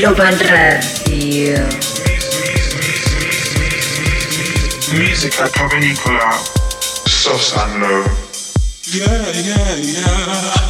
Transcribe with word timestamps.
Ibiza 0.00 0.14
Global 0.14 0.38
Radio. 0.48 1.68
Musica 4.94 5.46
Cavernicola, 5.50 6.42
Sos 7.06 7.52
and 7.58 7.82
Low. 7.82 8.04
Yeah, 8.86 9.30
yeah, 9.44 9.76
yeah. 9.76 10.69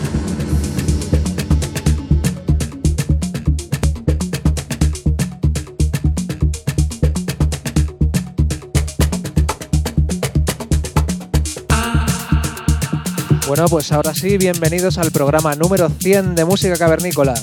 Bueno, 13.61 13.69
pues 13.69 13.91
ahora 13.91 14.15
sí, 14.15 14.39
bienvenidos 14.39 14.97
al 14.97 15.11
programa 15.11 15.53
número 15.53 15.87
100 15.87 16.33
de 16.33 16.45
Música 16.45 16.75
Cavernícola. 16.77 17.35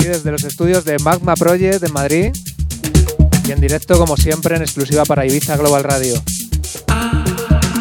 Y 0.00 0.02
desde 0.02 0.32
los 0.32 0.42
estudios 0.42 0.84
de 0.84 0.98
Magma 0.98 1.36
Project 1.36 1.84
en 1.84 1.92
Madrid 1.92 2.32
y 3.46 3.52
en 3.52 3.60
directo 3.60 3.96
como 3.96 4.16
siempre 4.16 4.56
en 4.56 4.62
exclusiva 4.62 5.04
para 5.04 5.24
Ibiza 5.24 5.56
Global 5.56 5.84
Radio. 5.84 6.20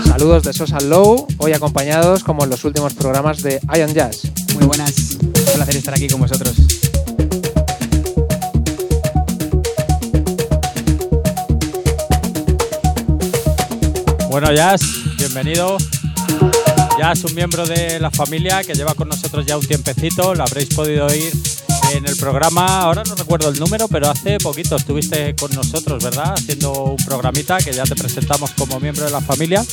Saludos 0.06 0.44
de 0.44 0.54
Sosa 0.54 0.80
Low, 0.80 1.26
hoy 1.40 1.54
acompañados 1.54 2.24
como 2.24 2.44
en 2.44 2.52
los 2.52 2.64
últimos 2.64 2.94
programas 2.94 3.42
de 3.42 3.60
Iron 3.76 3.96
Jazz. 3.96 4.32
Muy 4.54 4.66
buenas, 4.66 5.18
un 5.24 5.34
placer 5.56 5.76
estar 5.76 5.96
aquí 5.96 6.08
con 6.08 6.22
vosotros. 6.22 6.54
Bueno, 14.30 14.54
Jazz, 14.54 15.05
bienvenido. 15.36 15.76
Jazz, 16.98 17.26
un 17.26 17.36
miembro 17.36 17.66
de 17.68 18.00
la 18.00 18.10
familia 18.10 18.64
que 18.64 18.74
lleva 18.74 18.94
con 18.94 19.10
nosotros 19.10 19.46
ya 19.46 19.58
un 19.58 19.66
tiempecito, 19.66 20.34
lo 20.34 20.44
habréis 20.44 20.74
podido 20.74 21.08
oír 21.08 21.30
en 21.94 22.08
el 22.08 22.16
programa, 22.16 22.80
ahora 22.80 23.04
no 23.06 23.16
recuerdo 23.16 23.50
el 23.50 23.60
número, 23.60 23.90
pero 23.90 24.10
hace 24.10 24.38
poquito 24.38 24.78
estuviste 24.78 25.36
con 25.36 25.54
nosotros, 25.54 26.02
¿verdad? 26.02 26.36
Haciendo 26.38 26.72
un 26.86 26.98
programita 27.04 27.58
que 27.58 27.74
ya 27.74 27.84
te 27.84 27.96
presentamos 27.96 28.52
como 28.52 28.80
miembro 28.80 29.04
de 29.04 29.12
la 29.12 29.20
familia. 29.20 29.66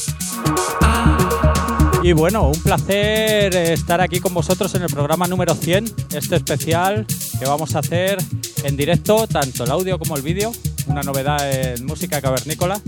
Y 2.02 2.12
bueno, 2.12 2.48
un 2.48 2.60
placer 2.60 3.54
estar 3.54 4.00
aquí 4.00 4.18
con 4.18 4.34
vosotros 4.34 4.74
en 4.74 4.82
el 4.82 4.88
programa 4.88 5.28
número 5.28 5.54
100, 5.54 5.94
este 6.12 6.34
especial 6.34 7.06
que 7.38 7.44
vamos 7.44 7.76
a 7.76 7.78
hacer 7.78 8.18
en 8.64 8.76
directo, 8.76 9.28
tanto 9.28 9.62
el 9.62 9.70
audio 9.70 9.96
como 10.00 10.16
el 10.16 10.22
vídeo, 10.22 10.50
una 10.88 11.02
novedad 11.02 11.38
en 11.52 11.86
música 11.86 12.20
cavernícola 12.20 12.82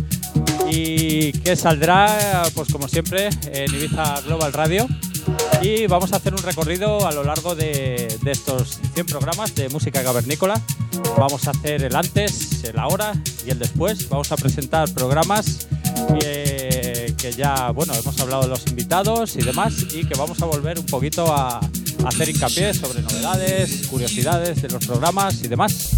y 0.70 1.32
que 1.32 1.56
saldrá, 1.56 2.42
pues 2.54 2.72
como 2.72 2.88
siempre, 2.88 3.28
en 3.52 3.74
Ibiza 3.74 4.20
Global 4.22 4.52
Radio. 4.52 4.86
Y 5.62 5.86
vamos 5.86 6.12
a 6.12 6.16
hacer 6.16 6.34
un 6.34 6.42
recorrido 6.42 7.06
a 7.06 7.12
lo 7.12 7.24
largo 7.24 7.54
de, 7.54 8.18
estos 8.26 8.78
100 8.94 9.06
programas 9.06 9.54
de 9.54 9.68
música 9.68 10.02
cavernícola. 10.02 10.60
Vamos 11.16 11.48
a 11.48 11.52
hacer 11.52 11.82
el 11.82 11.96
antes, 11.96 12.64
el 12.64 12.78
ahora 12.78 13.14
y 13.46 13.50
el 13.50 13.58
después. 13.58 14.08
Vamos 14.08 14.30
a 14.32 14.36
presentar 14.36 14.92
programas 14.92 15.66
que, 16.20 17.14
que 17.16 17.32
ya, 17.32 17.70
bueno, 17.70 17.94
hemos 17.94 18.20
hablado 18.20 18.42
de 18.42 18.48
los 18.48 18.66
invitados 18.66 19.36
y 19.36 19.42
demás 19.42 19.74
y 19.94 20.04
que 20.04 20.14
vamos 20.14 20.42
a 20.42 20.46
volver 20.46 20.78
un 20.78 20.86
poquito 20.86 21.32
a, 21.32 21.58
a 21.58 22.08
hacer 22.08 22.28
hincapié 22.28 22.74
sobre 22.74 23.00
novedades, 23.00 23.86
curiosidades 23.86 24.60
de 24.60 24.68
los 24.68 24.84
programas 24.84 25.42
y 25.42 25.48
demás. 25.48 25.90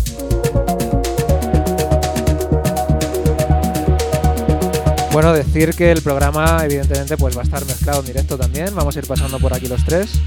Bueno, 5.17 5.33
decir 5.33 5.75
que 5.75 5.91
el 5.91 6.03
programa 6.03 6.61
evidentemente 6.63 7.17
pues 7.17 7.35
va 7.35 7.41
a 7.41 7.45
estar 7.45 7.65
mezclado 7.65 8.01
en 8.01 8.07
directo 8.07 8.37
también, 8.37 8.75
vamos 8.75 8.97
a 8.97 8.99
ir 8.99 9.07
pasando 9.07 9.39
por 9.39 9.55
aquí 9.55 9.67
los 9.67 9.83
tres. 9.83 10.21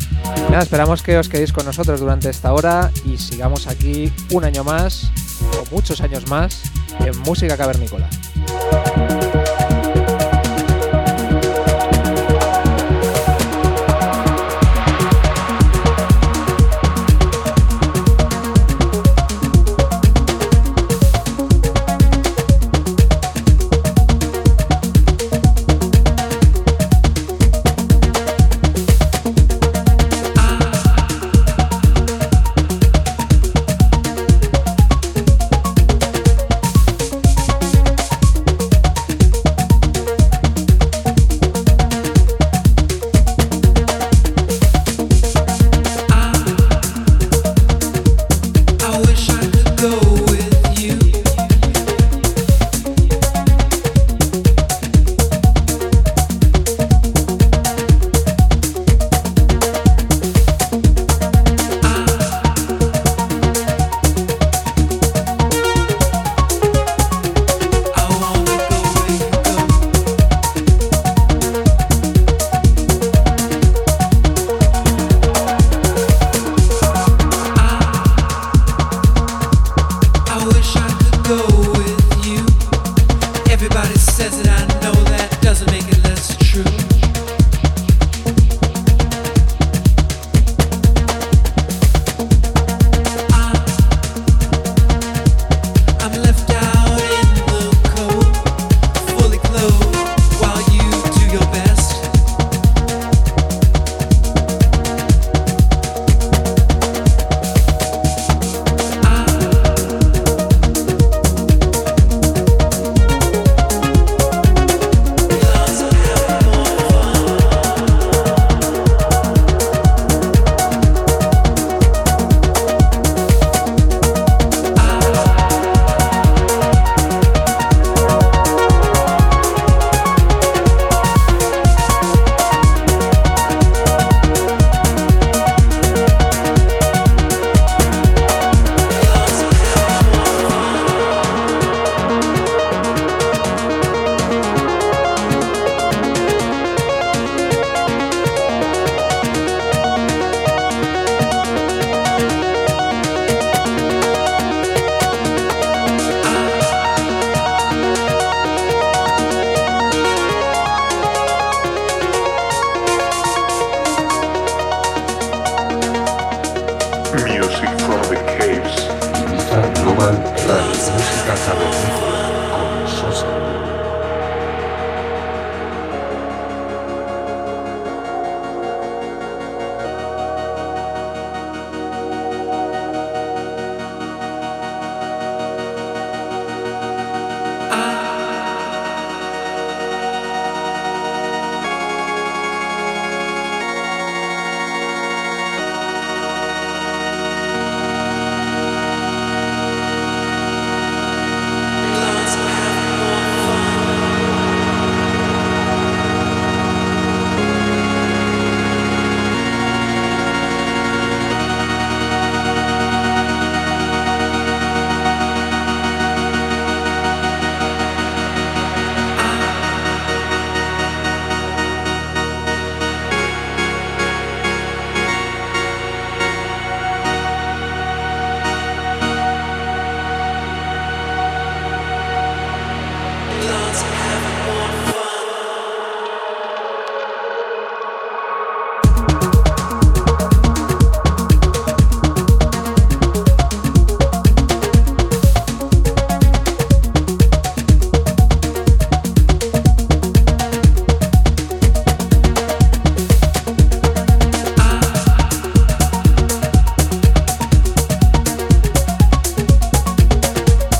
Nada, 0.49 0.63
esperamos 0.63 1.03
que 1.03 1.15
os 1.15 1.29
quedéis 1.29 1.53
con 1.53 1.63
nosotros 1.67 1.99
durante 1.99 2.31
esta 2.31 2.51
hora 2.53 2.89
y 3.05 3.15
sigamos 3.19 3.67
aquí 3.67 4.11
un 4.31 4.45
año 4.45 4.63
más, 4.63 5.11
o 5.61 5.75
muchos 5.75 6.01
años 6.01 6.27
más, 6.27 6.63
en 7.01 7.15
Música 7.19 7.55
Cavernícola. 7.55 8.09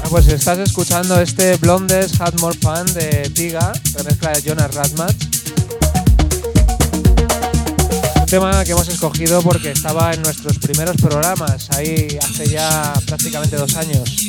Pues 0.10 0.28
estás 0.28 0.58
escuchando 0.58 1.22
este 1.22 1.56
Blondes 1.58 2.20
Had 2.20 2.34
More 2.40 2.58
Fun 2.58 2.86
de 2.94 3.30
Tiga, 3.30 3.72
remezcla 3.94 4.32
de 4.32 4.42
Jonas 4.42 4.74
Radmatch. 4.74 5.26
Un 8.20 8.26
tema 8.26 8.64
que 8.64 8.72
hemos 8.72 8.88
escogido 8.88 9.42
porque 9.42 9.72
estaba 9.72 10.12
en 10.14 10.22
nuestros 10.24 10.58
primeros 10.58 10.98
programas, 10.98 11.70
ahí 11.72 12.18
hace 12.22 12.48
ya 12.48 12.94
prácticamente 13.06 13.56
dos 13.56 13.76
años. 13.76 14.29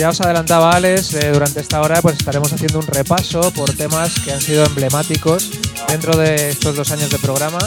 Ya 0.00 0.08
os 0.08 0.20
adelantaba 0.22 0.72
Alex, 0.72 1.12
eh, 1.12 1.30
durante 1.30 1.60
esta 1.60 1.78
hora 1.82 2.00
pues 2.00 2.16
estaremos 2.16 2.50
haciendo 2.50 2.78
un 2.78 2.86
repaso 2.86 3.52
por 3.52 3.70
temas 3.74 4.18
que 4.20 4.32
han 4.32 4.40
sido 4.40 4.64
emblemáticos 4.64 5.50
dentro 5.88 6.16
de 6.16 6.48
estos 6.48 6.74
dos 6.74 6.90
años 6.90 7.10
de 7.10 7.18
programa 7.18 7.58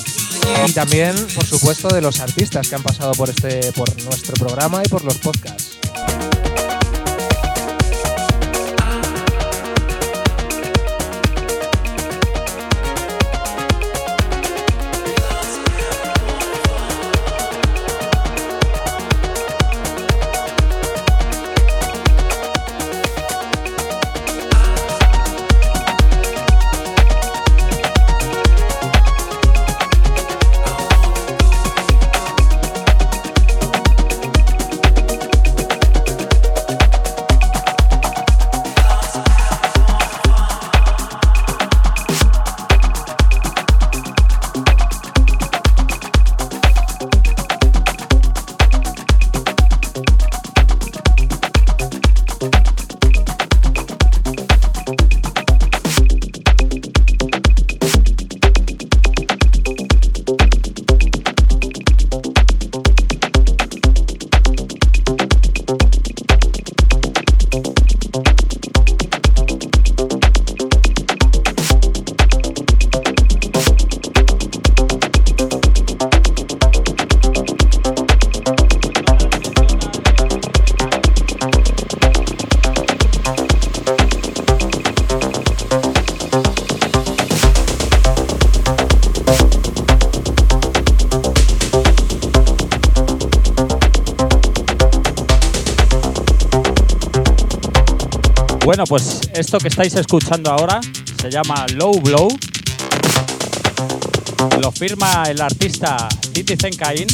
y 0.67 0.71
también, 0.71 1.15
por 1.35 1.45
supuesto, 1.45 1.89
de 1.89 2.01
los 2.01 2.19
artistas 2.21 2.67
que 2.67 2.73
han 2.73 2.81
pasado 2.81 3.11
por 3.11 3.29
este, 3.29 3.71
por 3.73 3.87
nuestro 4.03 4.33
programa 4.33 4.81
y 4.83 4.89
por 4.89 5.03
los 5.03 5.19
podcasts. 5.19 5.72
Bueno, 98.83 99.01
pues 99.01 99.21
esto 99.33 99.59
que 99.59 99.69
estáis 99.69 99.95
escuchando 99.95 100.51
ahora 100.51 100.81
se 101.21 101.31
llama 101.31 101.65
Low 101.75 102.01
Blow. 102.01 102.27
Lo 104.59 104.73
firma 104.73 105.23
el 105.29 105.39
artista 105.39 106.09
Citizen 106.33 106.75
Cain. 106.75 107.07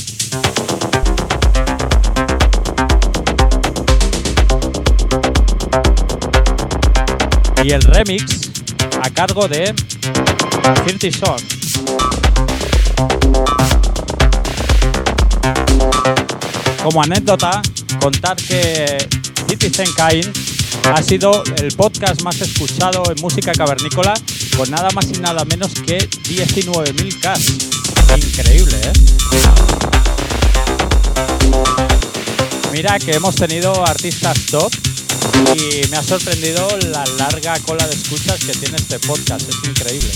Y 7.64 7.72
el 7.72 7.84
remix 7.84 8.50
a 9.04 9.10
cargo 9.12 9.48
de 9.48 9.72
30 10.86 11.20
Son. 11.20 11.38
Como 16.82 17.04
anécdota, 17.04 17.62
contar 18.02 18.38
que 18.38 18.98
Citizen 19.48 19.94
Cain 19.96 20.34
ha 20.94 21.04
sido 21.04 21.44
el 21.58 21.72
podcast 21.74 22.22
más 22.24 22.42
escuchado 22.42 23.04
en 23.10 23.22
música 23.22 23.52
cavernícola 23.52 24.14
con 24.56 24.70
nada 24.70 24.90
más 24.94 25.08
y 25.10 25.20
nada 25.20 25.46
menos 25.46 25.72
que 25.86 25.98
19.000 25.98 27.20
K. 27.20 27.34
Increíble, 28.18 28.78
¿eh? 28.84 28.94
Mira 32.72 33.00
que 33.00 33.12
hemos 33.14 33.36
tenido 33.36 33.86
artistas 33.86 34.46
top 34.50 34.72
Y 35.56 35.88
me 35.90 35.98
ha 35.98 36.04
sorprendido 36.04 36.68
la 36.90 37.06
larga 37.18 37.60
cola 37.60 37.88
de 37.88 37.96
escuchas 37.96 38.40
que 38.40 38.54
tiene 38.54 38.78
este 38.78 39.00
podcast, 39.00 39.42
es 39.50 39.70
increíble. 39.70 40.12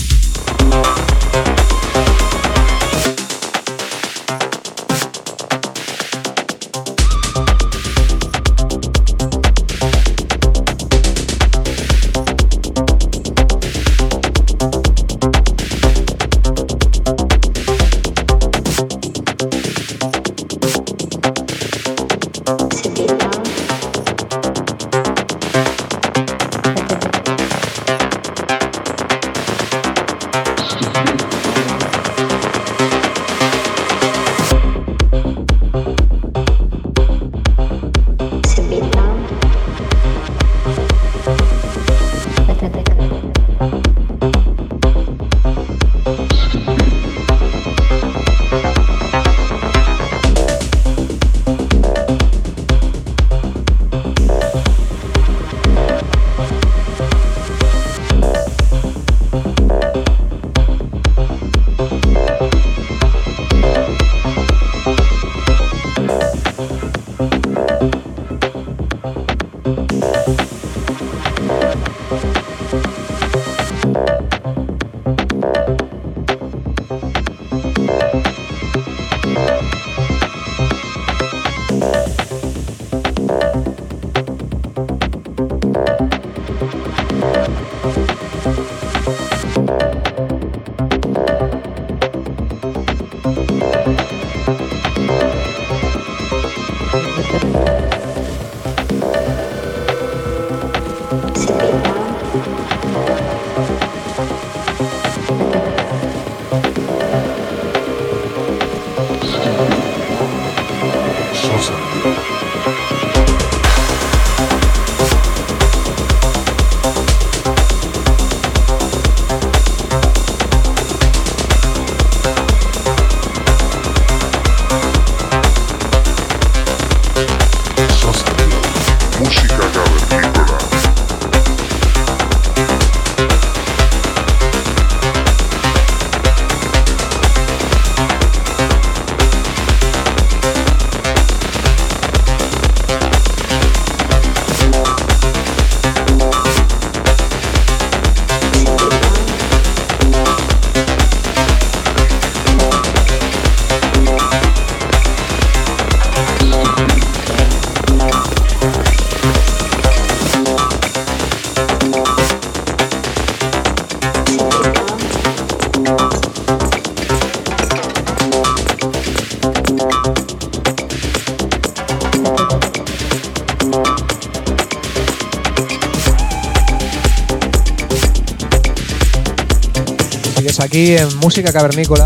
Aquí 180.74 180.96
en 180.96 181.16
Música 181.18 181.52
Cavernícola. 181.52 182.04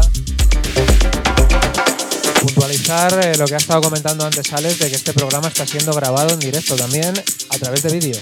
Puntualizar 2.43 3.19
eh, 3.25 3.35
lo 3.39 3.47
que 3.47 3.55
ha 3.55 3.57
estado 3.57 3.81
comentando 3.81 4.27
antes 4.27 4.53
Alex 4.53 4.79
de 4.79 4.91
que 4.91 4.97
este 4.97 5.15
programa 5.15 5.49
está 5.49 5.67
siendo 5.67 5.91
grabado 5.95 6.35
en 6.35 6.39
directo 6.39 6.77
también 6.77 7.15
a 7.49 7.59
través 7.59 7.83
de 7.83 7.93
vídeo. 7.93 8.21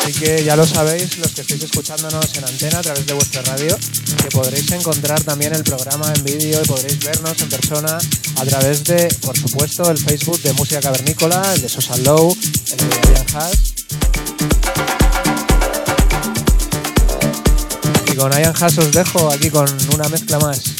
Así 0.00 0.12
que 0.12 0.44
ya 0.44 0.54
lo 0.54 0.64
sabéis, 0.64 1.18
los 1.18 1.32
que 1.32 1.40
estáis 1.40 1.64
escuchándonos 1.64 2.36
en 2.36 2.44
antena 2.44 2.78
a 2.78 2.82
través 2.82 3.04
de 3.04 3.14
vuestra 3.14 3.42
radio, 3.42 3.76
que 4.22 4.28
podréis 4.28 4.70
encontrar 4.70 5.20
también 5.24 5.54
el 5.54 5.64
programa 5.64 6.12
en 6.14 6.22
vídeo 6.22 6.62
y 6.62 6.66
podréis 6.68 7.00
vernos 7.00 7.40
en 7.40 7.48
persona 7.48 7.98
a 8.36 8.44
través 8.44 8.84
de, 8.84 9.08
por 9.22 9.36
supuesto, 9.36 9.90
el 9.90 9.98
Facebook 9.98 10.40
de 10.42 10.52
Música 10.52 10.80
Cavernícola, 10.80 11.52
el 11.52 11.62
de 11.62 11.68
Sosa 11.68 11.96
Low, 11.96 12.36
el 12.70 12.76
de 12.76 13.12
Ian 13.12 13.26
Haas 13.34 13.77
con 18.18 18.32
Ian 18.32 18.52
Haas 18.60 18.78
os 18.78 18.90
dejo 18.90 19.32
aquí 19.32 19.48
con 19.48 19.66
una 19.94 20.08
mezcla 20.08 20.38
más. 20.38 20.77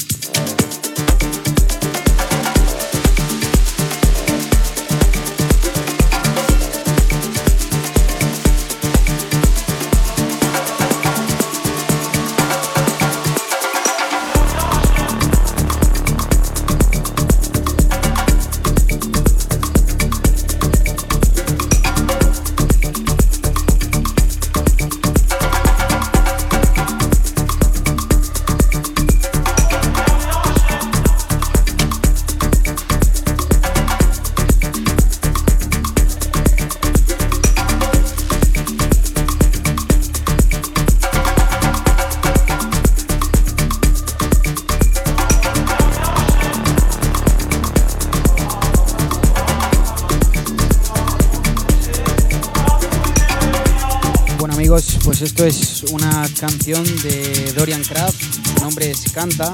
Pues 55.19 55.31
esto 55.33 55.47
es 55.47 55.83
una 55.91 56.29
canción 56.39 56.85
de 57.03 57.53
Dorian 57.57 57.83
Kraft, 57.83 58.21
su 58.55 58.63
nombre 58.63 58.89
es 58.89 59.11
Canta, 59.11 59.53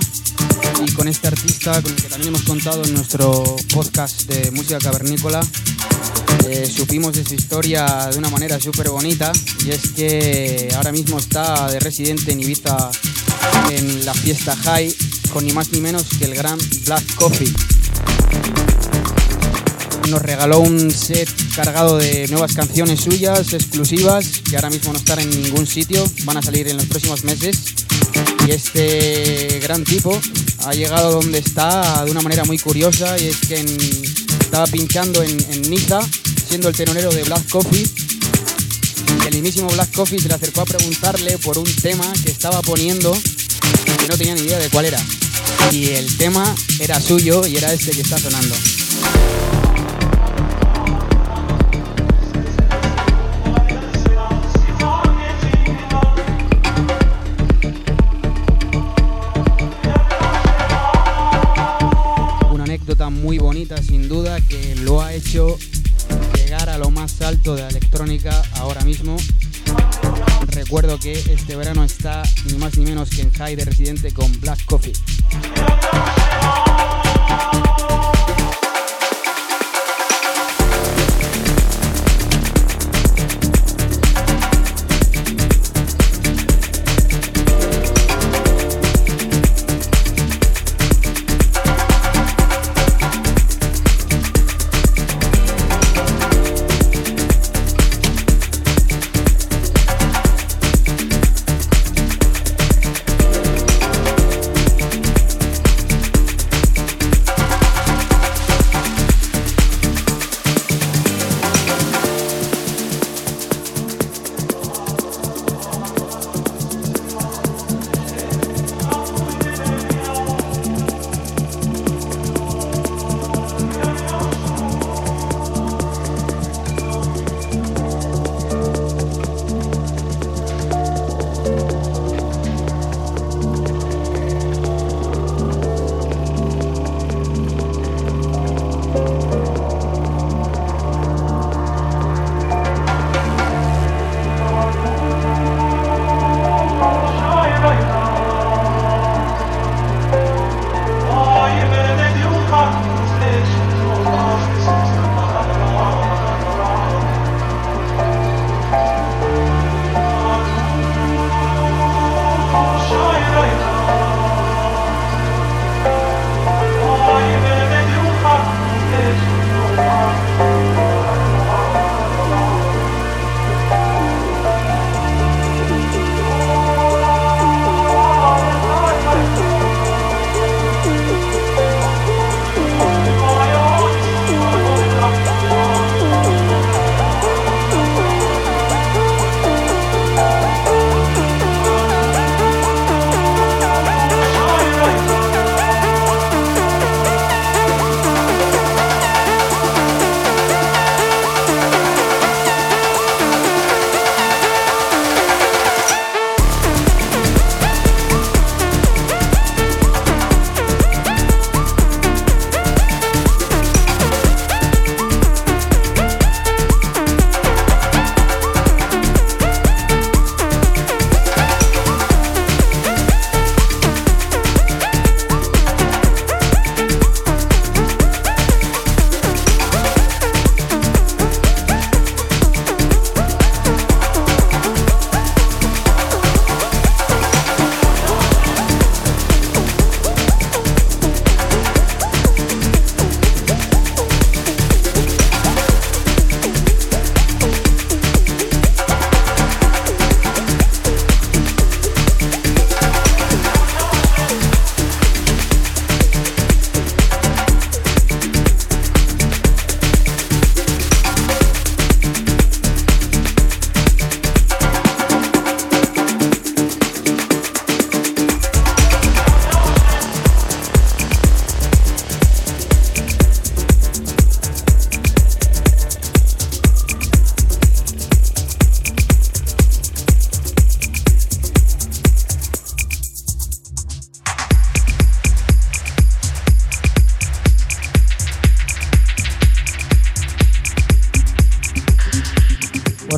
y 0.84 0.92
con 0.92 1.08
este 1.08 1.28
artista 1.28 1.80
con 1.80 1.90
el 1.90 2.02
que 2.02 2.08
también 2.08 2.28
hemos 2.28 2.42
contado 2.42 2.84
en 2.84 2.92
nuestro 2.92 3.56
podcast 3.72 4.24
de 4.24 4.50
música 4.50 4.78
cavernícola, 4.78 5.40
eh, 6.48 6.66
supimos 6.70 7.14
de 7.14 7.24
su 7.24 7.34
historia 7.34 8.10
de 8.12 8.18
una 8.18 8.28
manera 8.28 8.60
súper 8.60 8.90
bonita, 8.90 9.32
y 9.64 9.70
es 9.70 9.88
que 9.92 10.68
ahora 10.76 10.92
mismo 10.92 11.18
está 11.18 11.70
de 11.70 11.80
residente 11.80 12.32
en 12.32 12.40
Ibiza 12.40 12.90
en 13.70 14.04
la 14.04 14.12
fiesta 14.12 14.54
High, 14.54 14.94
con 15.32 15.46
ni 15.46 15.54
más 15.54 15.70
ni 15.72 15.80
menos 15.80 16.04
que 16.18 16.26
el 16.26 16.34
gran 16.34 16.58
Black 16.84 17.14
Coffee. 17.14 17.52
nos 20.10 20.20
regaló 20.20 20.60
un 20.60 20.90
set 20.90 21.43
cargado 21.54 21.98
de 21.98 22.26
nuevas 22.28 22.52
canciones 22.52 23.00
suyas, 23.00 23.52
exclusivas, 23.52 24.40
que 24.48 24.56
ahora 24.56 24.70
mismo 24.70 24.92
no 24.92 24.98
están 24.98 25.20
en 25.20 25.30
ningún 25.30 25.66
sitio, 25.66 26.04
van 26.24 26.36
a 26.36 26.42
salir 26.42 26.66
en 26.68 26.76
los 26.76 26.86
próximos 26.86 27.22
meses. 27.24 27.62
Y 28.46 28.50
este 28.50 29.60
gran 29.62 29.84
tipo 29.84 30.20
ha 30.64 30.72
llegado 30.74 31.12
donde 31.12 31.38
está 31.38 32.04
de 32.04 32.10
una 32.10 32.22
manera 32.22 32.44
muy 32.44 32.58
curiosa 32.58 33.16
y 33.18 33.28
es 33.28 33.36
que 33.46 33.64
estaba 34.40 34.66
pinchando 34.66 35.22
en, 35.22 35.62
Niza, 35.70 36.00
siendo 36.48 36.68
el 36.68 36.76
telonero 36.76 37.10
de 37.10 37.22
Black 37.22 37.48
Coffee. 37.48 37.84
El 39.26 39.34
mismísimo 39.34 39.68
Black 39.68 39.92
Coffee 39.92 40.18
se 40.18 40.28
le 40.28 40.34
acercó 40.34 40.62
a 40.62 40.64
preguntarle 40.66 41.38
por 41.38 41.56
un 41.56 41.72
tema 41.76 42.12
que 42.24 42.32
estaba 42.32 42.60
poniendo 42.62 43.16
y 43.16 44.08
no 44.08 44.16
tenía 44.16 44.34
ni 44.34 44.42
idea 44.42 44.58
de 44.58 44.70
cuál 44.70 44.86
era. 44.86 45.00
Y 45.70 45.90
el 45.90 46.16
tema 46.16 46.54
era 46.80 47.00
suyo 47.00 47.46
y 47.46 47.56
era 47.56 47.72
este 47.72 47.92
que 47.92 48.00
está 48.00 48.18
sonando. 48.18 48.54
Llegar 65.34 66.70
a 66.70 66.78
lo 66.78 66.90
más 66.90 67.20
alto 67.20 67.56
de 67.56 67.62
la 67.62 67.68
electrónica 67.68 68.40
ahora 68.54 68.82
mismo. 68.82 69.16
Recuerdo 70.48 71.00
que 71.00 71.12
este 71.12 71.56
verano 71.56 71.82
está 71.82 72.22
ni 72.46 72.56
más 72.56 72.78
ni 72.78 72.84
menos 72.84 73.10
que 73.10 73.22
en 73.22 73.32
High 73.32 73.56
de 73.56 73.64
Residente 73.64 74.12
con 74.12 74.30
Black 74.40 74.64
Coffee. 74.64 74.92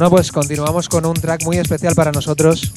Bueno, 0.06 0.18
pues 0.18 0.30
continuamos 0.30 0.88
con 0.88 1.04
un 1.04 1.14
track 1.14 1.42
muy 1.42 1.58
especial 1.58 1.96
para 1.96 2.12
nosotros. 2.12 2.70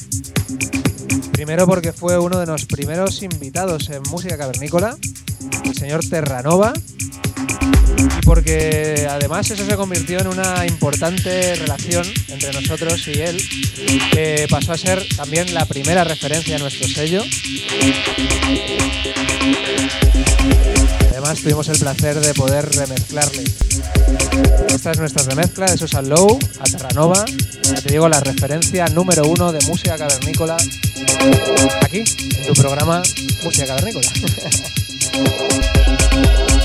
Primero 1.30 1.64
porque 1.64 1.92
fue 1.92 2.18
uno 2.18 2.40
de 2.40 2.46
los 2.46 2.66
primeros 2.66 3.22
invitados 3.22 3.88
en 3.88 4.02
música 4.10 4.36
cavernícola, 4.36 4.96
el 5.64 5.74
señor 5.76 6.00
Terranova. 6.10 6.72
Y 8.20 8.26
porque 8.26 9.06
además 9.08 9.48
eso 9.48 9.64
se 9.64 9.76
convirtió 9.76 10.18
en 10.18 10.26
una 10.26 10.66
importante 10.66 11.54
relación 11.54 12.04
entre 12.26 12.52
nosotros 12.52 13.06
y 13.06 13.20
él, 13.20 13.40
que 14.10 14.48
pasó 14.50 14.72
a 14.72 14.76
ser 14.76 15.00
también 15.16 15.54
la 15.54 15.66
primera 15.66 16.02
referencia 16.02 16.56
a 16.56 16.58
nuestro 16.58 16.88
sello. 16.88 17.22
Además 21.10 21.38
tuvimos 21.42 21.68
el 21.68 21.78
placer 21.78 22.18
de 22.18 22.34
poder 22.34 22.68
remezclarle. 22.74 23.44
Esta 24.68 24.92
es 24.92 24.98
nuestra 24.98 25.22
remezcla 25.24 25.66
de 25.66 25.76
Susan 25.76 26.08
Low 26.08 26.38
a 26.60 26.64
Terranova. 26.64 27.24
Ya 27.62 27.82
te 27.82 27.92
digo, 27.92 28.08
la 28.08 28.20
referencia 28.20 28.86
número 28.86 29.24
uno 29.24 29.52
de 29.52 29.64
música 29.66 29.96
cavernícola 29.96 30.56
aquí, 31.82 31.98
en 31.98 32.46
tu 32.46 32.52
programa 32.54 33.02
Música 33.42 33.66
Cavernícola. 33.66 34.08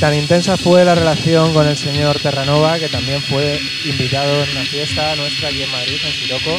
tan 0.00 0.14
intensa 0.14 0.56
fue 0.56 0.82
la 0.82 0.94
relación 0.94 1.52
con 1.52 1.68
el 1.68 1.76
señor 1.76 2.18
Terranova 2.20 2.78
que 2.78 2.88
también 2.88 3.22
fue 3.22 3.60
invitado 3.84 4.44
en 4.44 4.50
una 4.50 4.62
fiesta 4.62 5.14
nuestra 5.16 5.50
aquí 5.50 5.62
en 5.62 5.70
Madrid, 5.70 5.98
en 6.02 6.12
Siroco. 6.12 6.58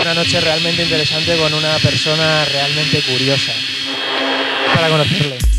Una 0.00 0.14
noche 0.14 0.40
realmente 0.40 0.82
interesante 0.82 1.36
con 1.36 1.52
una 1.52 1.76
persona 1.78 2.46
realmente 2.46 3.02
curiosa 3.02 3.52
para 4.74 4.88
conocerle. 4.88 5.49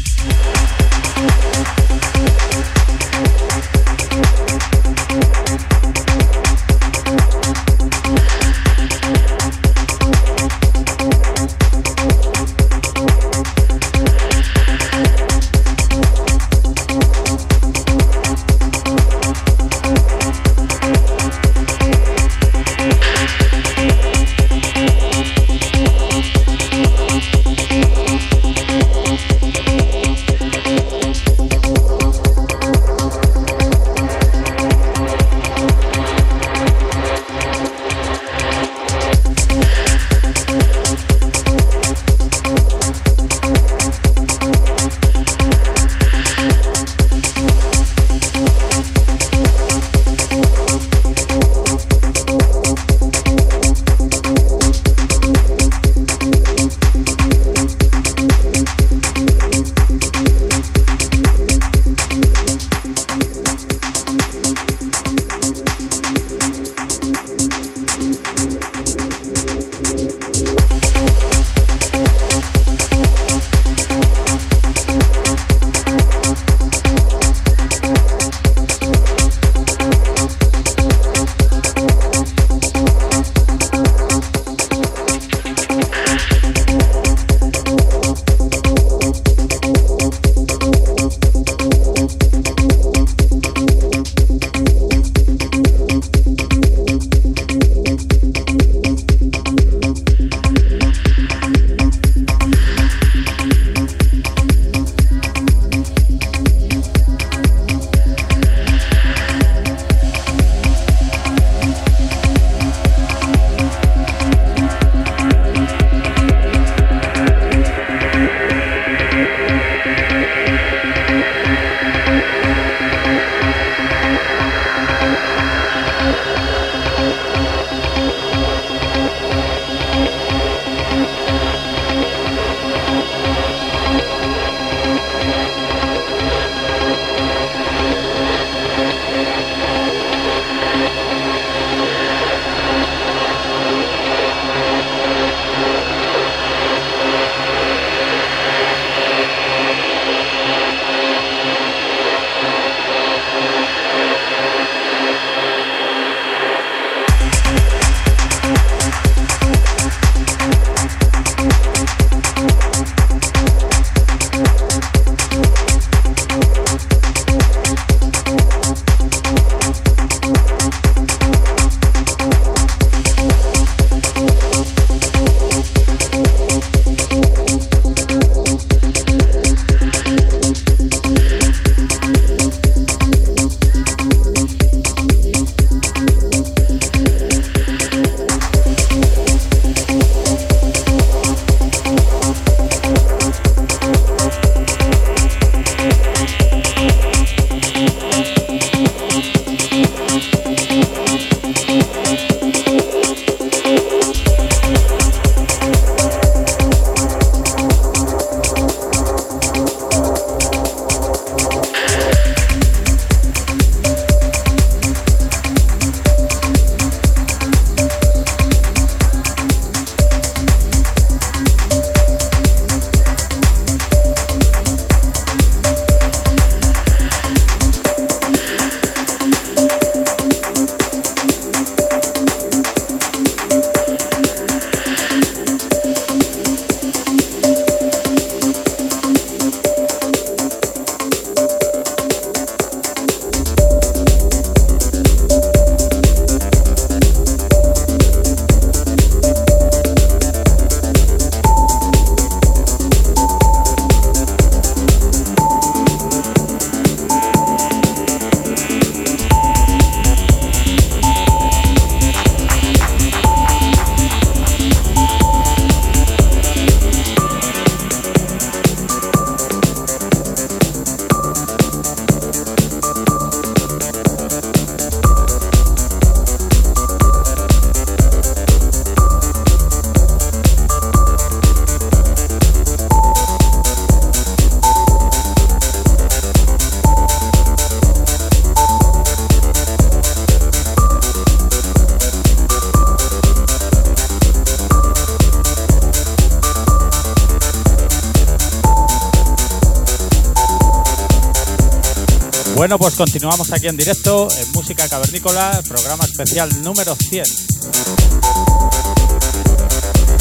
Bueno, 302.71 302.86
pues 302.86 302.95
continuamos 302.95 303.51
aquí 303.51 303.67
en 303.67 303.75
directo 303.75 304.29
en 304.31 304.49
Música 304.53 304.88
Cavernícola, 304.88 305.62
programa 305.67 306.05
especial 306.05 306.63
número 306.63 306.95
100. 306.95 307.25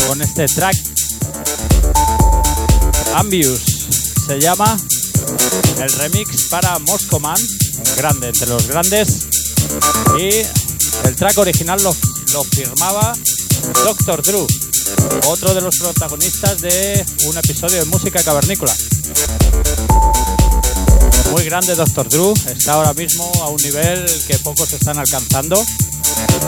Con 0.09 0.21
este 0.21 0.47
track 0.47 0.75
Ambius 3.15 3.61
se 4.27 4.41
llama 4.41 4.77
el 5.81 5.93
remix 5.93 6.49
para 6.51 6.77
Moscoman, 6.81 7.39
grande 7.97 8.31
entre 8.31 8.49
los 8.49 8.67
grandes. 8.67 9.29
Y 10.19 11.07
el 11.07 11.15
track 11.15 11.39
original 11.39 11.81
lo, 11.85 11.95
lo 12.33 12.43
firmaba 12.43 13.13
Dr. 13.85 14.25
Drew, 14.25 14.45
otro 15.27 15.55
de 15.55 15.61
los 15.61 15.79
protagonistas 15.79 16.61
de 16.61 17.07
un 17.27 17.39
episodio 17.39 17.79
de 17.79 17.85
Música 17.85 18.21
Cavernícola. 18.25 18.75
Muy 21.31 21.45
grande 21.45 21.75
Dr. 21.75 22.09
Drew, 22.09 22.35
está 22.47 22.75
ahora 22.75 22.93
mismo 22.95 23.31
a 23.43 23.49
un 23.49 23.63
nivel 23.63 24.05
que 24.27 24.39
pocos 24.41 24.73
están 24.73 24.99
alcanzando 24.99 25.65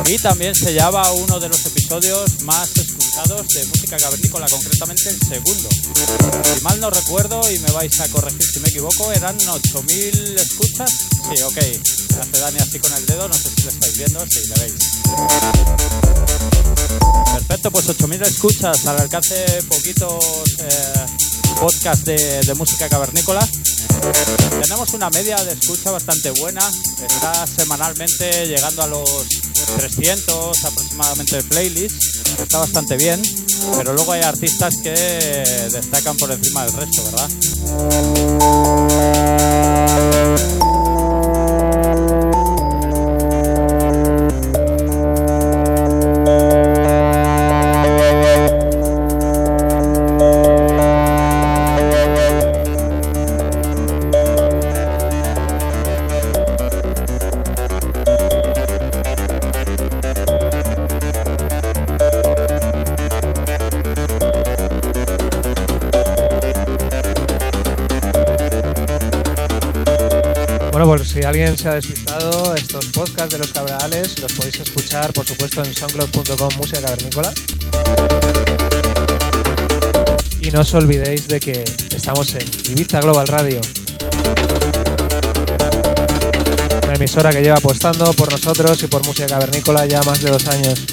y 0.06 0.18
también 0.18 0.54
se 0.54 0.74
llama 0.74 1.10
uno 1.12 1.38
de 1.38 1.48
los 1.48 1.64
episodios 1.66 2.42
más 2.42 2.76
escuchados 2.76 3.46
de 3.48 3.64
música 3.66 3.96
cavernícola, 3.96 4.46
concretamente 4.48 5.08
el 5.08 5.18
segundo. 5.20 5.68
Si 5.70 6.62
mal 6.62 6.80
no 6.80 6.90
recuerdo 6.90 7.40
y 7.50 7.58
me 7.60 7.70
vais 7.70 8.00
a 8.00 8.08
corregir 8.08 8.42
si 8.42 8.60
me 8.60 8.68
equivoco, 8.68 9.12
eran 9.12 9.38
8.000 9.38 10.40
escuchas. 10.40 10.90
Sí, 10.90 11.42
ok, 11.42 11.56
hace 12.20 12.40
Dani 12.40 12.58
así 12.58 12.78
con 12.80 12.92
el 12.92 13.06
dedo, 13.06 13.28
no 13.28 13.34
sé 13.34 13.50
si 13.54 13.62
lo 13.62 13.70
estáis 13.70 13.96
viendo, 13.98 14.26
si 14.26 14.48
le 14.48 14.54
veis. 14.60 14.74
Perfecto, 17.34 17.70
pues 17.70 17.88
8.000 17.88 18.26
escuchas 18.26 18.86
al 18.86 19.00
alcance 19.00 19.62
poquitos 19.68 20.24
eh, 20.58 21.06
podcasts 21.60 22.04
de 22.04 22.54
música 22.56 22.88
cavernícola. 22.88 23.48
Tenemos 24.62 24.94
una 24.94 25.10
media 25.10 25.36
de 25.36 25.52
escucha 25.52 25.90
bastante 25.90 26.30
buena, 26.32 26.62
está 27.06 27.46
semanalmente 27.46 28.46
llegando 28.46 28.82
a 28.82 28.86
los 28.86 29.26
300 29.76 30.64
aproximadamente 30.64 31.36
de 31.36 31.42
playlist, 31.44 32.02
está 32.40 32.58
bastante 32.58 32.96
bien, 32.96 33.22
pero 33.76 33.92
luego 33.94 34.12
hay 34.12 34.22
artistas 34.22 34.76
que 34.82 34.90
destacan 35.70 36.16
por 36.16 36.30
encima 36.30 36.64
del 36.64 36.72
resto, 36.74 37.04
¿verdad? 37.04 37.28
Alguien 71.32 71.56
se 71.56 71.66
ha 71.66 71.74
despistado, 71.76 72.54
estos 72.54 72.84
podcasts 72.88 73.32
de 73.32 73.38
los 73.38 73.52
cabrales 73.52 74.18
los 74.20 74.30
podéis 74.34 74.60
escuchar, 74.60 75.14
por 75.14 75.26
supuesto, 75.26 75.64
en 75.64 75.74
soundcloud.com 75.74 76.50
música 76.58 76.82
cavernícola. 76.82 77.32
Y 80.42 80.50
no 80.50 80.60
os 80.60 80.74
olvidéis 80.74 81.28
de 81.28 81.40
que 81.40 81.64
estamos 81.96 82.34
en 82.34 82.46
Ibiza 82.72 83.00
Global 83.00 83.26
Radio. 83.28 83.62
Una 86.84 86.94
emisora 86.96 87.30
que 87.30 87.40
lleva 87.40 87.56
apostando 87.56 88.12
por 88.12 88.30
nosotros 88.30 88.82
y 88.82 88.86
por 88.88 89.02
música 89.06 89.28
cavernícola 89.28 89.86
ya 89.86 90.02
más 90.02 90.20
de 90.20 90.30
dos 90.30 90.46
años. 90.48 90.91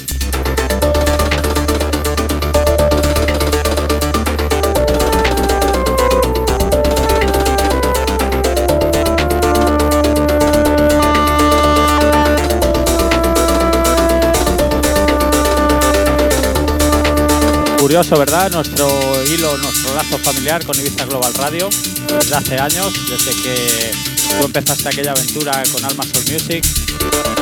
Curioso, 17.90 18.16
¿verdad? 18.16 18.52
Nuestro 18.52 18.86
hilo, 19.24 19.58
nuestro 19.58 19.92
lazo 19.96 20.16
familiar 20.18 20.64
con 20.64 20.78
Ibiza 20.78 21.06
Global 21.06 21.34
Radio 21.34 21.68
desde 22.06 22.36
hace 22.36 22.56
años, 22.56 22.94
desde 23.10 23.42
que 23.42 23.90
tú 24.38 24.44
empezaste 24.44 24.88
aquella 24.90 25.10
aventura 25.10 25.60
con 25.72 25.84
Alma 25.84 26.04
Soul 26.04 26.24
Music, 26.30 26.64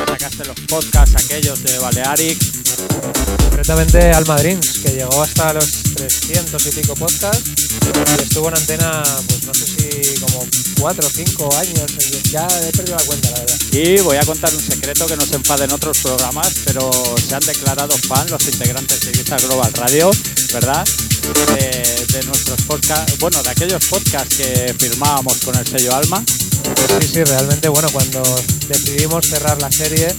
sacaste 0.09 0.47
los 0.47 0.59
podcasts 0.61 1.23
aquellos 1.23 1.63
de 1.63 1.79
Balearic, 1.79 2.39
Concretamente 3.59 4.11
Alma 4.13 4.37
Dreams, 4.37 4.79
que 4.79 4.93
llegó 4.93 5.23
hasta 5.23 5.53
los 5.53 5.83
300 5.95 6.67
y 6.67 6.71
pico 6.71 6.95
podcasts 6.95 7.51
y 8.19 8.23
estuvo 8.23 8.49
en 8.49 8.57
antena, 8.57 9.03
pues 9.27 9.45
no 9.45 9.53
sé 9.53 9.67
si 9.67 10.21
como 10.21 10.47
4 10.81 11.07
o 11.07 11.11
5 11.11 11.57
años, 11.57 11.93
ya 12.31 12.47
he 12.47 12.73
perdido 12.73 12.97
la 12.97 13.05
cuenta, 13.05 13.31
la 13.33 13.41
verdad. 13.41 13.59
Y 13.73 14.01
voy 14.01 14.17
a 14.17 14.25
contar 14.25 14.55
un 14.55 14.61
secreto 14.63 15.07
que 15.07 15.17
no 15.17 15.27
se 15.27 15.37
enfaden 15.37 15.73
otros 15.73 15.99
programas, 15.99 16.55
pero 16.65 16.91
se 17.17 17.35
han 17.35 17.41
declarado 17.41 17.95
fan 17.99 18.31
los 18.31 18.47
integrantes 18.49 19.01
de 19.01 19.11
Ibiza 19.11 19.37
Global 19.39 19.73
Radio, 19.75 20.11
¿verdad? 20.53 20.85
De, 21.55 22.07
de 22.13 22.25
nuestros 22.25 22.63
podcasts, 22.63 23.19
bueno, 23.19 23.43
de 23.43 23.51
aquellos 23.51 23.85
podcasts 23.87 24.37
que 24.37 24.75
firmábamos 24.79 25.37
con 25.45 25.57
el 25.57 25.67
sello 25.67 25.95
Alma. 25.95 26.25
Pues 26.75 26.91
sí, 27.01 27.09
sí, 27.15 27.25
realmente, 27.25 27.69
bueno, 27.69 27.89
cuando 27.91 28.23
decidimos 28.69 29.27
cerrar 29.27 29.61
la 29.61 29.71
serie, 29.71 30.15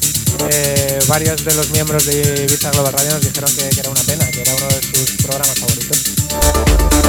eh, 0.51 0.99
varios 1.07 1.43
de 1.43 1.53
los 1.55 1.69
miembros 1.71 2.05
de 2.05 2.45
Ibiza 2.47 2.71
Global 2.71 2.93
Radio 2.93 3.11
nos 3.11 3.21
dijeron 3.21 3.49
que, 3.55 3.69
que 3.69 3.79
era 3.79 3.89
una 3.89 4.01
pena, 4.01 4.25
que 4.31 4.41
era 4.41 4.55
uno 4.55 4.67
de 4.67 4.81
sus 4.81 5.11
programas 5.17 5.59
favoritos. 5.59 5.97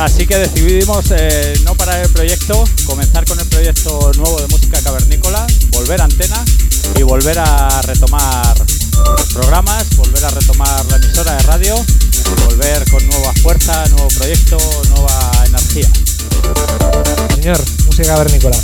Así 0.00 0.26
que 0.26 0.38
decidimos 0.38 1.04
eh, 1.11 1.61
no 1.64 1.74
parar 1.74 2.00
el 2.00 2.09
proyecto, 2.09 2.64
comenzar 2.87 3.24
con 3.26 3.38
el 3.38 3.46
proyecto 3.46 4.12
nuevo 4.16 4.40
de 4.40 4.48
música 4.48 4.80
cavernícola, 4.80 5.46
volver 5.72 6.00
a 6.00 6.04
antena 6.04 6.42
y 6.96 7.02
volver 7.02 7.38
a 7.38 7.83
retomar 7.83 8.59
los 8.59 9.33
programas, 9.33 9.85
volver 9.96 10.24
a 10.24 10.30
retomar 10.30 10.87
la 10.87 10.96
emisora 10.96 11.35
de 11.35 11.42
radio, 11.42 11.85
volver 12.47 12.90
con 12.90 13.07
nueva 13.09 13.33
fuerza, 13.43 13.85
nuevo 13.88 14.09
proyecto, 14.09 14.59
nueva 14.90 15.31
energía. 15.47 15.90
Señor, 17.35 17.59
música 17.87 18.09
cavernícola. 18.09 18.57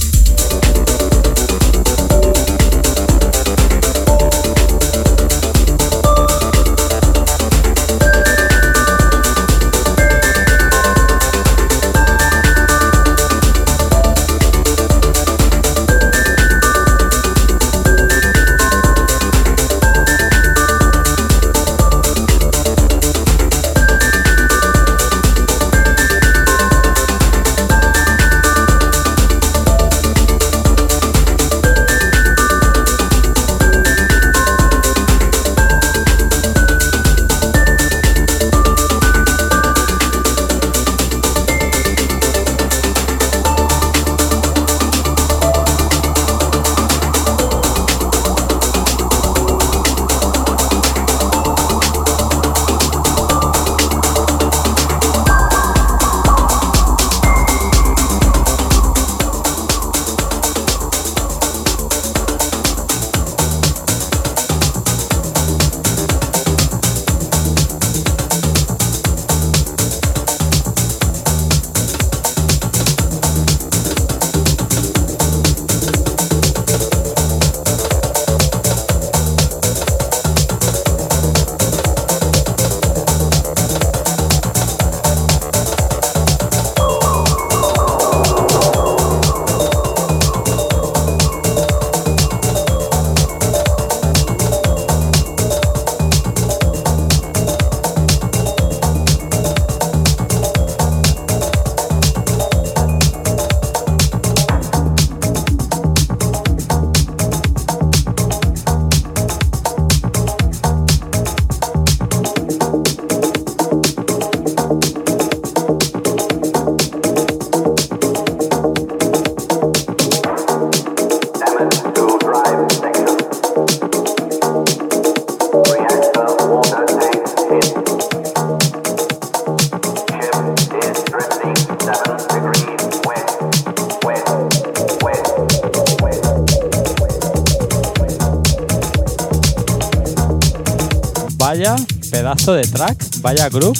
De 142.54 142.62
track, 142.62 143.20
vaya 143.20 143.48
groove. 143.48 143.78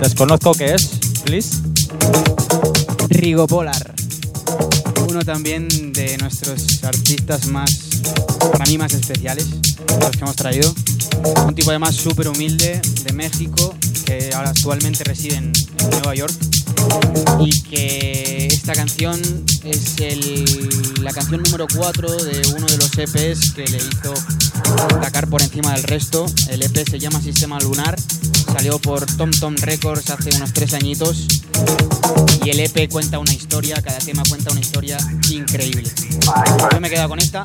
Desconozco 0.00 0.52
qué 0.54 0.74
es, 0.74 0.88
please. 1.24 1.58
Rigo 3.08 3.46
Polar. 3.46 3.94
Uno 5.08 5.20
también 5.24 5.68
de 5.92 6.16
nuestros 6.18 6.84
artistas 6.84 7.46
más, 7.46 7.70
para 8.52 8.64
mí, 8.66 8.78
más 8.78 8.92
especiales, 8.94 9.46
los 10.00 10.10
que 10.10 10.18
hemos 10.20 10.36
traído. 10.36 10.72
Un 11.46 11.54
tipo 11.54 11.70
además 11.70 11.96
súper 11.96 12.28
humilde 12.28 12.80
de 13.04 13.12
México, 13.12 13.74
que 14.06 14.30
actualmente 14.34 15.02
reside 15.04 15.36
en 15.36 15.52
Nueva 15.90 16.14
York. 16.14 16.32
Y 17.40 17.62
que 17.62 18.46
esta 18.50 18.72
canción 18.72 19.20
es 19.64 19.94
el- 19.98 20.68
la 21.02 21.12
canción 21.12 21.42
número 21.42 21.66
4 21.74 22.10
de 22.10 22.40
uno 22.56 22.66
de 22.66 22.76
los 22.76 22.96
EPs 22.98 23.50
que 23.52 23.64
le 23.66 23.78
hizo 23.78 24.14
destacar 24.76 25.28
por 25.28 25.42
encima 25.42 25.72
del 25.72 25.82
resto. 25.82 26.26
El 26.48 26.62
EP 26.62 26.88
se 26.88 26.98
llama 26.98 27.20
Sistema 27.20 27.58
Lunar, 27.60 27.96
salió 28.52 28.78
por 28.78 29.06
Tom 29.16 29.30
Tom 29.30 29.54
Records 29.56 30.10
hace 30.10 30.30
unos 30.36 30.52
tres 30.52 30.74
añitos 30.74 31.26
y 32.44 32.50
el 32.50 32.60
EP 32.60 32.88
cuenta 32.90 33.18
una 33.18 33.32
historia, 33.32 33.80
cada 33.82 33.98
tema 33.98 34.22
cuenta 34.28 34.50
una 34.50 34.60
historia 34.60 34.98
increíble. 35.30 35.90
Yo 36.72 36.80
me 36.80 36.88
he 36.88 36.90
quedado 36.90 37.08
con 37.08 37.18
esta, 37.18 37.42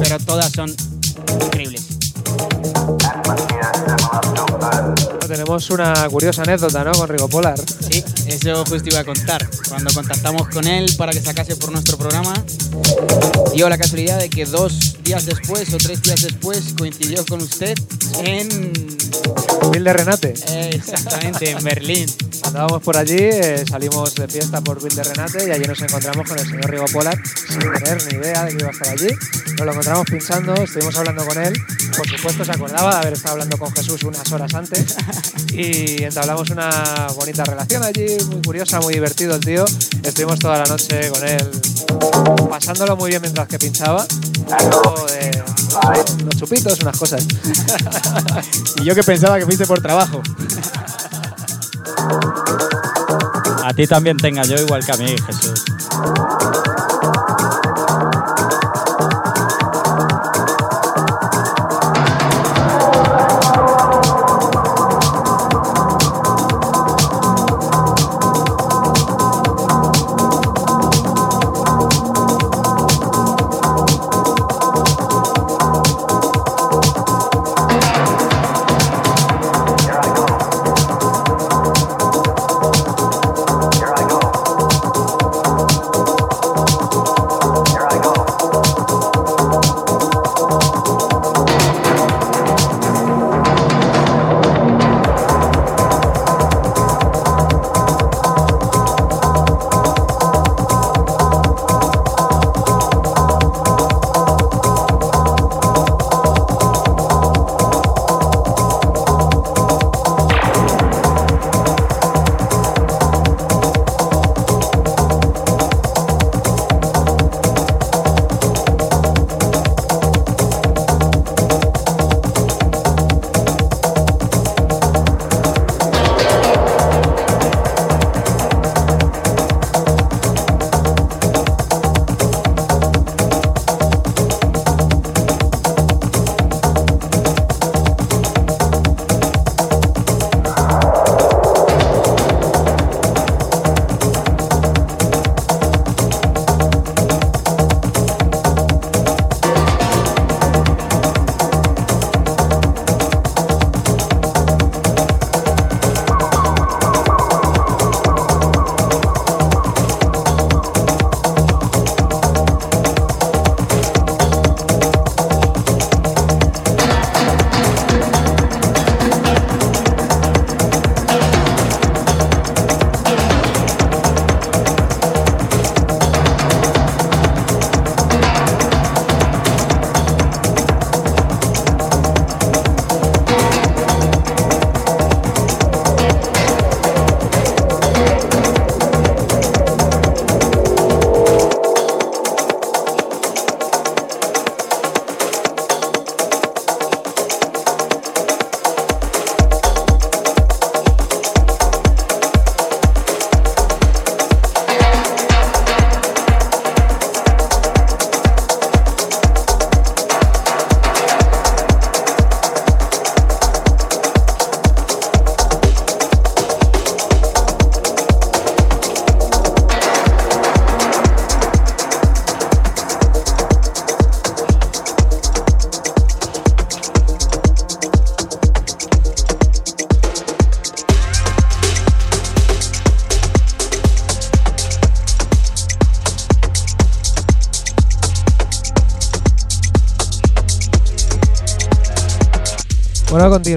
pero 0.00 0.18
todas 0.18 0.52
son 0.52 0.74
increíbles. 1.44 1.86
Tenemos 5.26 5.70
una 5.70 6.08
curiosa 6.08 6.42
anécdota, 6.42 6.84
¿no? 6.84 6.92
Con 6.92 7.08
Rigo 7.08 7.28
Polar. 7.28 7.58
Sí, 7.58 8.02
eso 8.26 8.64
justo 8.64 8.88
iba 8.88 9.00
a 9.00 9.04
contar. 9.04 9.48
Cuando 9.68 9.92
contactamos 9.92 10.48
con 10.48 10.66
él 10.66 10.94
para 10.96 11.12
que 11.12 11.20
sacase 11.20 11.56
por 11.56 11.72
nuestro 11.72 11.96
programa, 11.98 12.32
dio 13.54 13.68
la 13.68 13.76
casualidad 13.76 14.18
de 14.18 14.30
que 14.30 14.44
dos 14.46 14.85
días 15.06 15.24
después 15.24 15.72
o 15.72 15.78
tres 15.78 16.02
días 16.02 16.20
después 16.20 16.74
coincidió 16.76 17.24
con 17.26 17.40
usted 17.40 17.78
en... 18.24 18.72
Bill 19.70 19.84
de 19.84 19.92
Renate. 19.92 20.34
eh, 20.48 20.70
exactamente, 20.74 21.50
en 21.50 21.62
Berlín. 21.62 22.06
Andábamos 22.56 22.82
por 22.82 22.96
allí, 22.96 23.18
eh, 23.18 23.64
salimos 23.68 24.14
de 24.14 24.26
fiesta 24.28 24.62
por 24.62 24.82
Bill 24.82 24.96
de 24.96 25.04
Renate 25.04 25.46
y 25.46 25.50
allí 25.50 25.64
nos 25.64 25.78
encontramos 25.82 26.26
con 26.26 26.38
el 26.38 26.46
señor 26.46 26.70
Rigo 26.70 26.86
Polar 26.86 27.14
sin 27.50 27.58
tener 27.58 28.02
ni 28.06 28.18
idea 28.18 28.44
de 28.44 28.52
que 28.52 28.56
iba 28.56 28.68
a 28.68 28.70
estar 28.70 28.88
allí. 28.88 29.08
Nos 29.58 29.66
lo 29.66 29.72
encontramos 29.72 30.06
pinchando, 30.06 30.54
estuvimos 30.54 30.96
hablando 30.96 31.26
con 31.26 31.36
él. 31.36 31.52
Por 31.94 32.08
supuesto, 32.08 32.46
se 32.46 32.52
acordaba 32.52 32.92
de 32.92 32.96
haber 32.96 33.12
estado 33.12 33.32
hablando 33.34 33.58
con 33.58 33.70
Jesús 33.72 34.02
unas 34.04 34.32
horas 34.32 34.54
antes 34.54 34.96
y 35.52 36.02
entablamos 36.02 36.48
una 36.48 37.08
bonita 37.14 37.44
relación 37.44 37.82
allí, 37.82 38.16
muy 38.30 38.40
curiosa, 38.40 38.80
muy 38.80 38.94
divertido 38.94 39.34
el 39.34 39.40
tío. 39.44 39.66
Estuvimos 40.02 40.38
toda 40.38 40.56
la 40.56 40.64
noche 40.64 41.10
con 41.10 41.28
él 41.28 41.50
pasándolo 42.48 42.96
muy 42.96 43.10
bien 43.10 43.20
mientras 43.20 43.48
que 43.48 43.58
pinchaba. 43.58 44.06
Luego 44.48 45.06
de 45.08 45.44
unos 46.22 46.36
chupitos, 46.38 46.80
unas 46.80 46.96
cosas. 46.96 47.22
Y 48.80 48.84
yo 48.84 48.94
que 48.94 49.02
pensaba 49.02 49.38
que 49.38 49.44
fuiste 49.44 49.66
por 49.66 49.82
trabajo. 49.82 50.22
A 53.64 53.72
ti 53.74 53.86
también 53.86 54.16
tenga 54.16 54.42
yo 54.44 54.56
igual 54.56 54.84
que 54.84 54.92
a 54.92 54.96
mí, 54.96 55.16
Jesús. 55.26 55.64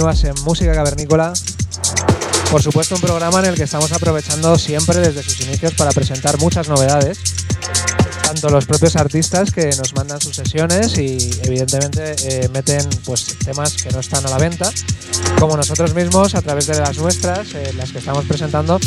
Continúas 0.10 0.38
en 0.38 0.44
Música 0.44 0.74
Cavernícola. 0.74 1.34
Por 2.50 2.64
supuesto, 2.64 2.96
un 2.96 3.02
programa 3.02 3.40
en 3.40 3.46
el 3.46 3.56
que 3.56 3.64
estamos 3.64 3.92
aprovechando 3.92 4.58
siempre 4.58 4.98
desde 5.00 5.22
sus 5.22 5.40
inicios 5.42 5.76
para 5.76 5.92
presentar 5.92 6.40
muchas 6.40 6.68
novedades. 6.68 7.20
tanto 8.24 8.50
los 8.50 8.66
propios 8.66 8.96
artistas 8.96 9.52
que 9.52 9.70
nos 9.78 9.94
mandan 9.94 10.20
sus 10.20 10.36
sesiones 10.36 10.98
y 10.98 11.18
evidentemente 11.44 12.16
eh, 12.24 12.50
meten 12.50 12.88
pues 13.06 13.38
temas 13.46 13.74
que 13.74 13.92
no 13.92 14.00
están 14.00 14.26
a 14.26 14.30
la 14.30 14.38
venta, 14.40 14.72
como 15.40 15.56
nosotros 15.56 15.94
mismos 15.94 16.34
a 16.34 16.42
través 16.42 16.66
de 16.66 16.80
las 16.80 16.98
nuestras, 16.98 17.54
eh, 17.54 17.72
las 17.76 17.92
que 17.92 18.00
estamos 18.00 18.26
presentando, 18.26 18.80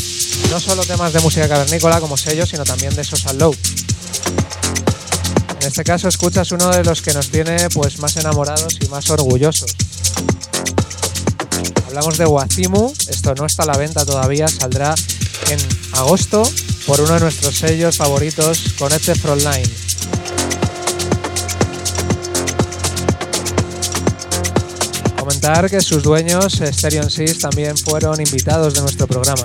no 0.51 0.61
solo 0.61 0.83
temas 0.85 1.13
de 1.13 1.21
música 1.21 1.49
cavernícola 1.49 2.01
como 2.01 2.17
sellos, 2.17 2.49
sino 2.49 2.65
también 2.65 2.97
de 2.97 3.05
Social 3.05 3.39
Low. 3.39 3.55
En 5.61 5.69
este 5.69 5.85
caso 5.85 6.09
escuchas 6.09 6.51
uno 6.51 6.71
de 6.71 6.83
los 6.83 7.01
que 7.01 7.13
nos 7.13 7.29
tiene 7.31 7.69
pues 7.71 8.01
más 8.01 8.17
enamorados 8.17 8.79
y 8.81 8.89
más 8.89 9.09
orgullosos. 9.11 9.77
Hablamos 11.93 12.17
de 12.17 12.25
Wazimu, 12.25 12.91
esto 13.11 13.35
no 13.35 13.45
está 13.45 13.65
a 13.65 13.67
la 13.67 13.77
venta 13.77 14.07
todavía, 14.07 14.49
saldrá 14.49 14.95
en 15.51 15.59
agosto 15.93 16.43
por 16.87 16.99
uno 17.03 17.13
de 17.13 17.21
nuestros 17.21 17.59
sellos 17.59 17.99
favoritos, 17.99 18.73
Connected 18.79 19.15
Frontline. 19.15 19.71
Comentar 25.19 25.69
que 25.69 25.83
sus 25.83 26.03
dueños, 26.03 26.63
Stereo 26.65 27.11
Sys, 27.11 27.41
también 27.41 27.77
fueron 27.77 28.19
invitados 28.23 28.73
de 28.73 28.81
nuestro 28.81 29.07
programa. 29.07 29.45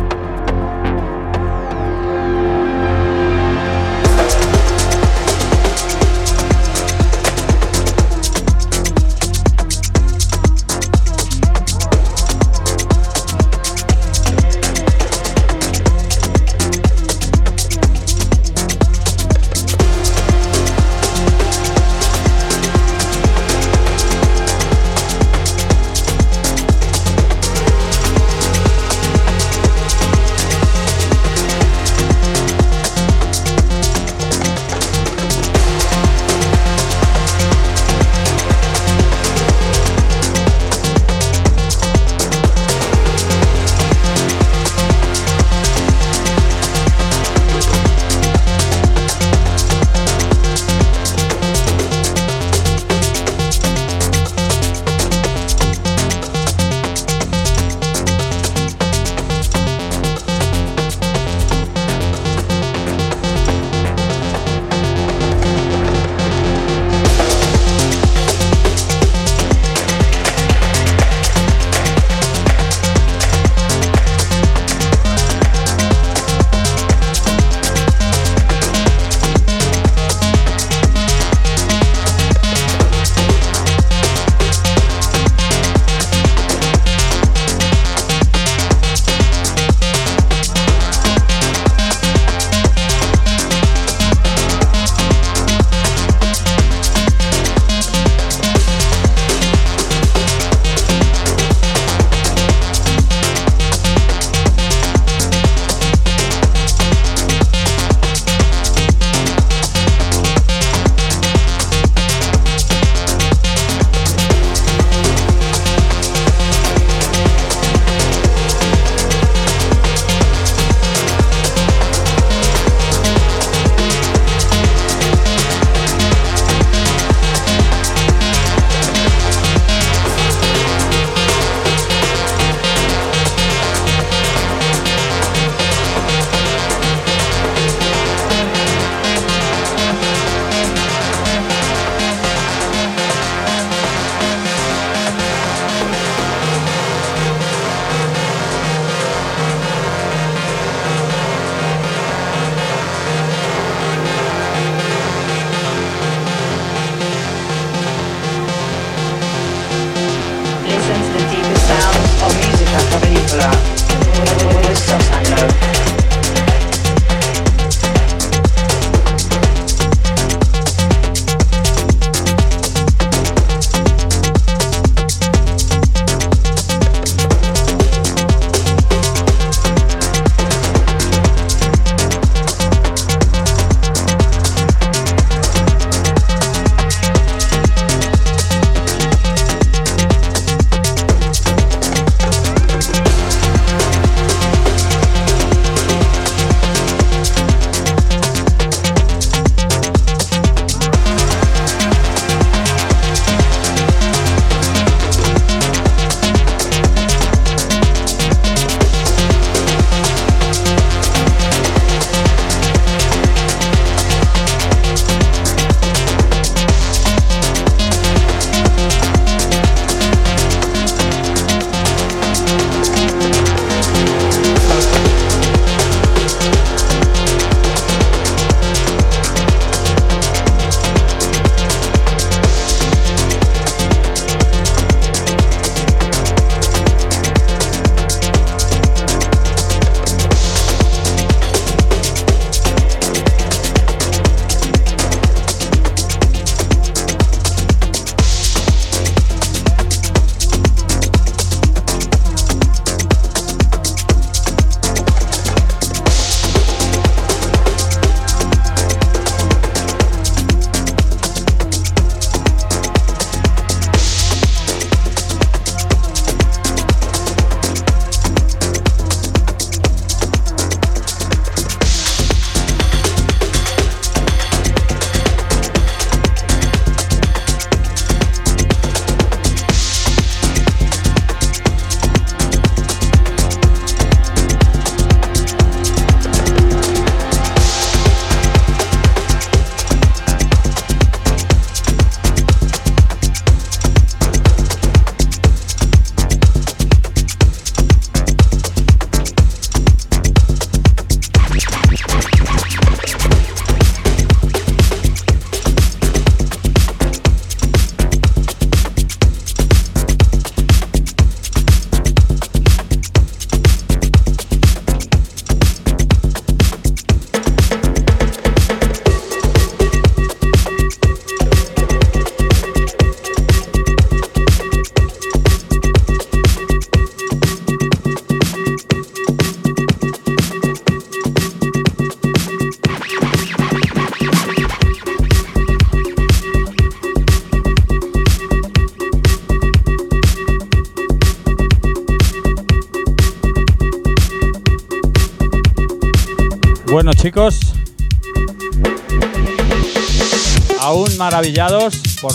Tesla. 163.31 163.70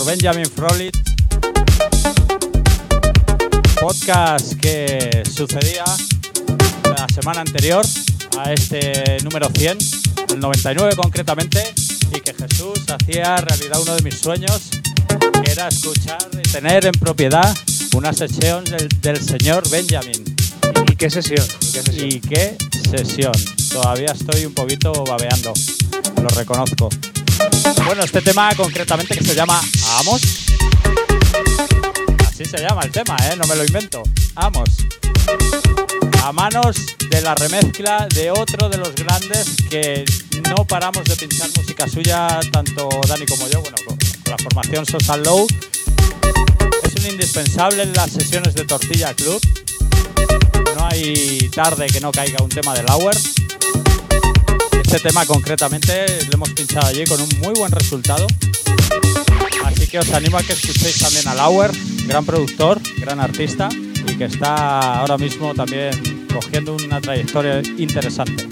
Benjamin 0.07 0.45
Frolit, 0.45 0.95
podcast 3.77 4.53
que 4.53 5.21
sucedía 5.29 5.83
la 6.85 7.07
semana 7.13 7.41
anterior 7.41 7.85
a 8.37 8.53
este 8.53 9.17
número 9.25 9.49
100, 9.53 9.77
el 10.29 10.39
99 10.39 10.95
concretamente, 10.95 11.73
y 12.15 12.21
que 12.21 12.33
Jesús 12.33 12.85
hacía 12.89 13.35
realidad 13.35 13.81
uno 13.81 13.97
de 13.97 14.01
mis 14.03 14.17
sueños, 14.17 14.69
que 15.43 15.51
era 15.51 15.67
escuchar 15.67 16.25
y 16.41 16.49
tener 16.53 16.85
en 16.85 16.93
propiedad 16.93 17.53
una 17.93 18.13
sesión 18.13 18.63
del, 18.63 18.87
del 19.01 19.21
señor 19.21 19.69
Benjamin. 19.69 20.23
¿Y 20.89 20.95
qué 20.95 21.09
sesión? 21.09 21.45
¿Y 21.59 21.71
qué 21.73 21.81
sesión? 21.81 22.07
Y 22.07 22.19
qué 22.21 22.57
sesión. 22.89 23.33
Todavía 23.73 24.13
estoy 24.13 24.45
un 24.45 24.53
poquito 24.53 25.03
babeando, 25.03 25.51
lo 26.21 26.29
reconozco. 26.29 26.87
Bueno, 27.85 28.03
este 28.03 28.21
tema 28.21 28.53
concretamente 28.55 29.17
que 29.17 29.23
se 29.25 29.35
llama 29.35 29.59
Amos. 29.99 30.21
Así 32.25 32.45
se 32.45 32.57
llama 32.59 32.83
el 32.83 32.91
tema, 32.91 33.17
¿eh? 33.23 33.35
No 33.35 33.45
me 33.45 33.55
lo 33.55 33.65
invento. 33.65 34.03
Amos. 34.35 34.69
A 36.23 36.31
manos 36.31 36.77
de 37.09 37.21
la 37.21 37.35
remezcla 37.35 38.07
de 38.13 38.31
otro 38.31 38.69
de 38.69 38.77
los 38.77 38.95
grandes 38.95 39.55
que 39.69 40.05
no 40.49 40.65
paramos 40.65 41.03
de 41.05 41.15
pinchar 41.17 41.49
música 41.57 41.87
suya, 41.89 42.39
tanto 42.51 42.89
Dani 43.07 43.25
como 43.25 43.47
yo, 43.49 43.61
bueno, 43.61 43.77
con, 43.85 43.97
la 44.25 44.37
formación 44.37 44.85
Sosa 44.85 45.17
Low. 45.17 45.45
Es 46.83 47.03
un 47.03 47.11
indispensable 47.11 47.83
en 47.83 47.93
las 47.93 48.11
sesiones 48.11 48.53
de 48.53 48.63
Tortilla 48.63 49.13
Club. 49.13 49.41
No 50.75 50.85
hay 50.85 51.49
tarde 51.53 51.87
que 51.87 51.99
no 51.99 52.11
caiga 52.11 52.41
un 52.43 52.49
tema 52.49 52.73
de 52.73 52.83
Lauer. 52.83 53.17
Este 54.97 55.09
tema 55.09 55.27
concretamente 55.27 56.07
lo 56.25 56.33
hemos 56.33 56.49
pinchado 56.53 56.87
allí 56.87 57.03
con 57.03 57.21
un 57.21 57.29
muy 57.37 57.53
buen 57.53 57.71
resultado. 57.71 58.25
Así 59.63 59.85
que 59.85 59.99
os 59.99 60.11
animo 60.11 60.39
a 60.39 60.41
que 60.41 60.53
escuchéis 60.53 60.97
también 60.97 61.27
a 61.27 61.35
Lauer, 61.35 61.69
gran 62.07 62.25
productor, 62.25 62.81
gran 62.97 63.19
artista 63.19 63.69
y 63.71 64.17
que 64.17 64.25
está 64.25 64.97
ahora 64.97 65.19
mismo 65.19 65.53
también 65.53 66.25
cogiendo 66.33 66.75
una 66.75 66.99
trayectoria 66.99 67.61
interesante. 67.77 68.47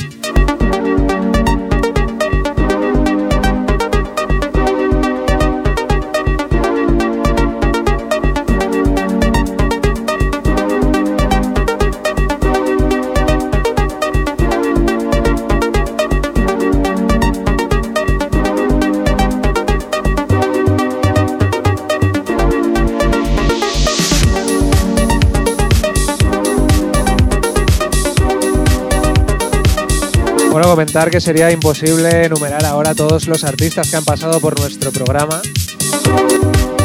Bueno, 30.55 30.69
comentar 30.69 31.11
que 31.11 31.19
sería 31.19 31.51
imposible 31.51 32.27
enumerar 32.27 32.63
ahora 32.63 32.95
todos 32.95 33.27
los 33.27 33.43
artistas 33.43 33.89
que 33.89 33.97
han 33.97 34.05
pasado 34.05 34.39
por 34.39 34.57
nuestro 34.57 34.89
programa. 34.89 35.41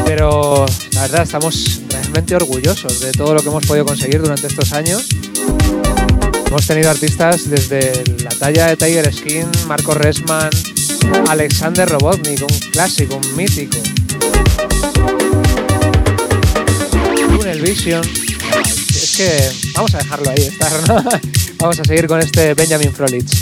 Pero 0.04 0.66
la 0.90 1.02
verdad 1.02 1.22
estamos 1.22 1.80
realmente 1.88 2.34
orgullosos 2.34 2.98
de 2.98 3.12
todo 3.12 3.32
lo 3.32 3.40
que 3.40 3.48
hemos 3.48 3.64
podido 3.64 3.84
conseguir 3.84 4.22
durante 4.22 4.48
estos 4.48 4.72
años. 4.72 5.06
Hemos 6.48 6.66
tenido 6.66 6.90
artistas 6.90 7.48
desde 7.48 8.02
la 8.24 8.30
talla 8.30 8.66
de 8.66 8.76
Tiger 8.76 9.14
Skin, 9.14 9.46
Marco 9.68 9.94
Resman, 9.94 10.50
Alexander 11.28 11.88
Robotnik, 11.88 12.42
un 12.42 12.70
clásico, 12.72 13.20
un 13.22 13.36
mítico. 13.36 13.78
Tunnel 17.38 17.62
Vision. 17.62 18.02
Es 18.88 19.16
que 19.16 19.70
vamos 19.76 19.94
a 19.94 19.98
dejarlo 19.98 20.30
ahí 20.30 20.42
estar, 20.42 20.88
¿no? 20.88 21.04
Vamos 21.60 21.78
a 21.78 21.84
seguir 21.84 22.06
con 22.06 22.18
este 22.20 22.54
Benjamin 22.54 22.90
Frolich. 22.90 23.39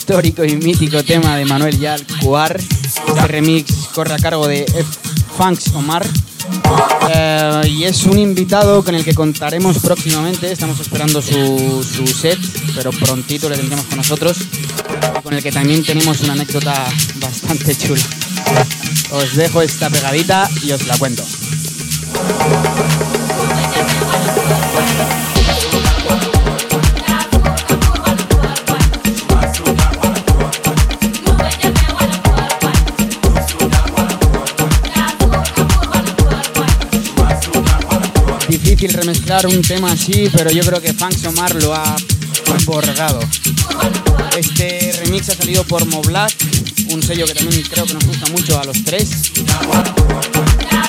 Histórico 0.00 0.42
y 0.42 0.56
mítico 0.56 1.04
tema 1.04 1.36
de 1.36 1.44
Manuel 1.44 1.78
Yal 1.78 2.02
Cuar. 2.22 2.58
Este 2.58 3.26
remix 3.26 3.88
corre 3.94 4.14
a 4.14 4.16
cargo 4.16 4.48
de 4.48 4.62
F. 4.62 4.86
Funks 5.36 5.74
Omar. 5.74 6.06
Eh, 7.14 7.62
y 7.68 7.84
es 7.84 8.04
un 8.04 8.18
invitado 8.18 8.82
con 8.82 8.94
el 8.94 9.04
que 9.04 9.14
contaremos 9.14 9.78
próximamente. 9.78 10.50
Estamos 10.50 10.80
esperando 10.80 11.20
su, 11.20 11.84
su 11.84 12.06
set, 12.06 12.38
pero 12.74 12.92
prontito 12.92 13.50
le 13.50 13.56
tendremos 13.56 13.84
con 13.84 13.98
nosotros. 13.98 14.38
Con 15.22 15.34
el 15.34 15.42
que 15.42 15.52
también 15.52 15.84
tenemos 15.84 16.18
una 16.22 16.32
anécdota 16.32 16.86
bastante 17.16 17.76
chula. 17.76 18.02
Os 19.10 19.36
dejo 19.36 19.60
esta 19.60 19.90
pegadita 19.90 20.48
y 20.62 20.72
os 20.72 20.86
la 20.86 20.96
cuento. 20.96 21.24
Difícil 38.80 38.98
remezclar 38.98 39.46
un 39.46 39.60
tema 39.60 39.92
así, 39.92 40.30
pero 40.32 40.50
yo 40.50 40.62
creo 40.62 40.80
que 40.80 40.94
Funk 40.94 41.14
Omar 41.26 41.54
lo 41.56 41.74
ha 41.74 41.94
borgado. 42.64 43.20
Este 44.38 44.92
remix 45.04 45.28
ha 45.28 45.34
salido 45.34 45.64
por 45.64 45.84
Moblack, 45.84 46.32
un 46.88 47.02
sello 47.02 47.26
que 47.26 47.34
también 47.34 47.62
creo 47.64 47.84
que 47.84 47.92
nos 47.92 48.06
gusta 48.06 48.24
mucho 48.32 48.58
a 48.58 48.64
los 48.64 48.82
tres. 48.82 49.32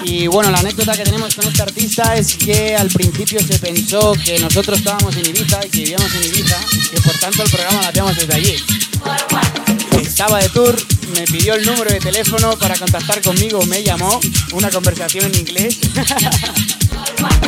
Y 0.06 0.28
bueno, 0.28 0.52
la 0.52 0.60
anécdota 0.60 0.96
que 0.96 1.04
tenemos 1.04 1.36
con 1.36 1.46
este 1.46 1.64
artista 1.64 2.16
es 2.16 2.38
que 2.38 2.78
al 2.78 2.88
principio 2.88 3.42
se 3.46 3.60
pensó 3.60 4.14
que 4.24 4.40
nosotros 4.40 4.78
estábamos 4.78 5.14
en 5.18 5.26
Ibiza 5.26 5.60
y 5.66 5.70
que 5.70 5.78
vivíamos 5.80 6.16
en 6.16 6.24
Ibiza, 6.24 6.60
que 6.94 7.02
por 7.02 7.20
tanto 7.20 7.44
el 7.44 7.50
programa 7.50 7.82
lo 7.82 7.88
hacíamos 7.90 8.16
desde 8.16 8.34
allí. 8.34 8.56
Estaba 10.02 10.40
de 10.42 10.48
tour, 10.48 10.82
me 11.14 11.24
pidió 11.24 11.56
el 11.56 11.66
número 11.66 11.92
de 11.92 12.00
teléfono 12.00 12.58
para 12.58 12.78
contactar 12.78 13.22
conmigo, 13.22 13.66
me 13.66 13.84
llamó, 13.84 14.22
una 14.54 14.70
conversación 14.70 15.26
en 15.26 15.36
inglés, 15.42 15.78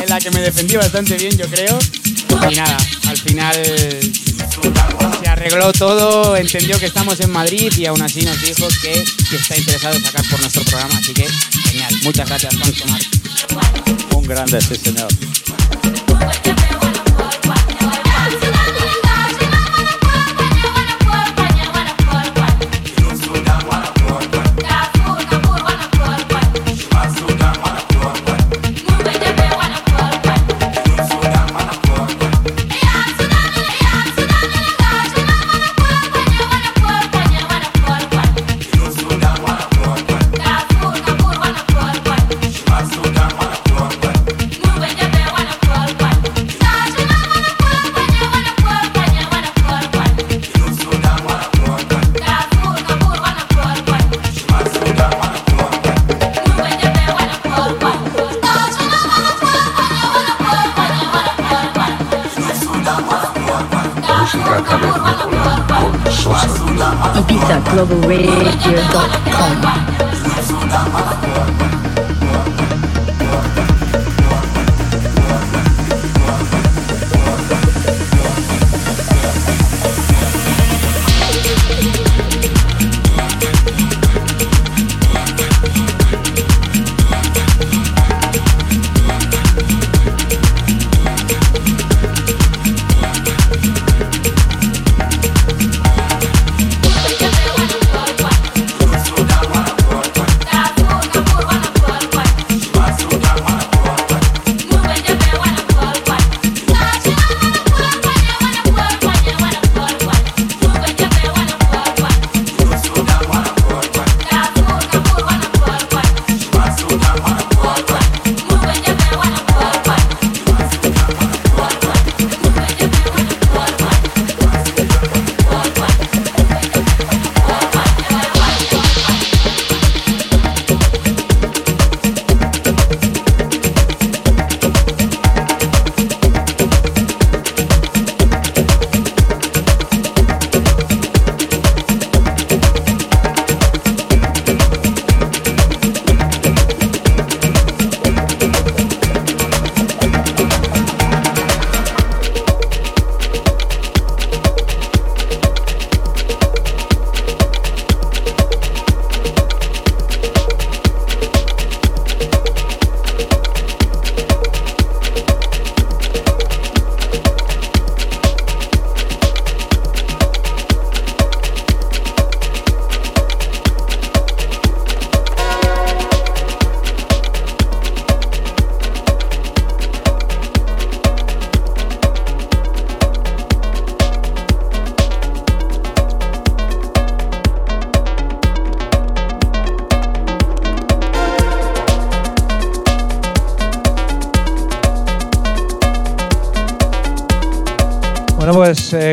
en 0.02 0.08
la 0.08 0.18
que 0.18 0.30
me 0.30 0.40
defendí 0.40 0.76
bastante 0.76 1.16
bien, 1.16 1.36
yo 1.36 1.46
creo. 1.48 1.78
Y 2.50 2.54
nada, 2.56 2.76
al 3.06 3.16
final 3.16 3.54
se 5.22 5.28
arregló 5.28 5.72
todo, 5.72 6.36
entendió 6.36 6.78
que 6.78 6.86
estamos 6.86 7.20
en 7.20 7.30
Madrid 7.30 7.72
y 7.76 7.86
aún 7.86 8.02
así 8.02 8.22
nos 8.22 8.40
dijo 8.40 8.68
que, 8.82 9.04
está 9.34 9.56
interesado 9.56 9.94
en 9.94 10.04
sacar 10.04 10.24
por 10.28 10.40
nuestro 10.40 10.62
programa. 10.64 10.94
Así 10.98 11.12
que 11.12 11.26
genial, 11.70 11.94
muchas 12.02 12.28
gracias, 12.28 12.54
Pancho 12.56 12.86
Mar. 12.86 13.00
Un 14.14 14.24
grande, 14.24 14.60
sí, 14.60 14.74
señor. 14.76 15.08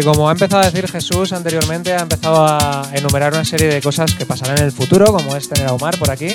Eh, 0.01 0.03
como 0.03 0.29
ha 0.29 0.31
empezado 0.31 0.61
a 0.63 0.65
decir 0.65 0.87
Jesús 0.89 1.31
anteriormente, 1.33 1.93
ha 1.93 2.01
empezado 2.01 2.45
a 2.45 2.89
enumerar 2.93 3.33
una 3.33 3.45
serie 3.45 3.67
de 3.67 3.81
cosas 3.81 4.15
que 4.15 4.25
pasarán 4.25 4.57
en 4.57 4.65
el 4.65 4.71
futuro, 4.71 5.05
como 5.13 5.35
es 5.35 5.47
tener 5.47 5.67
a 5.67 5.73
Omar 5.73 5.97
por 5.97 6.09
aquí. 6.11 6.27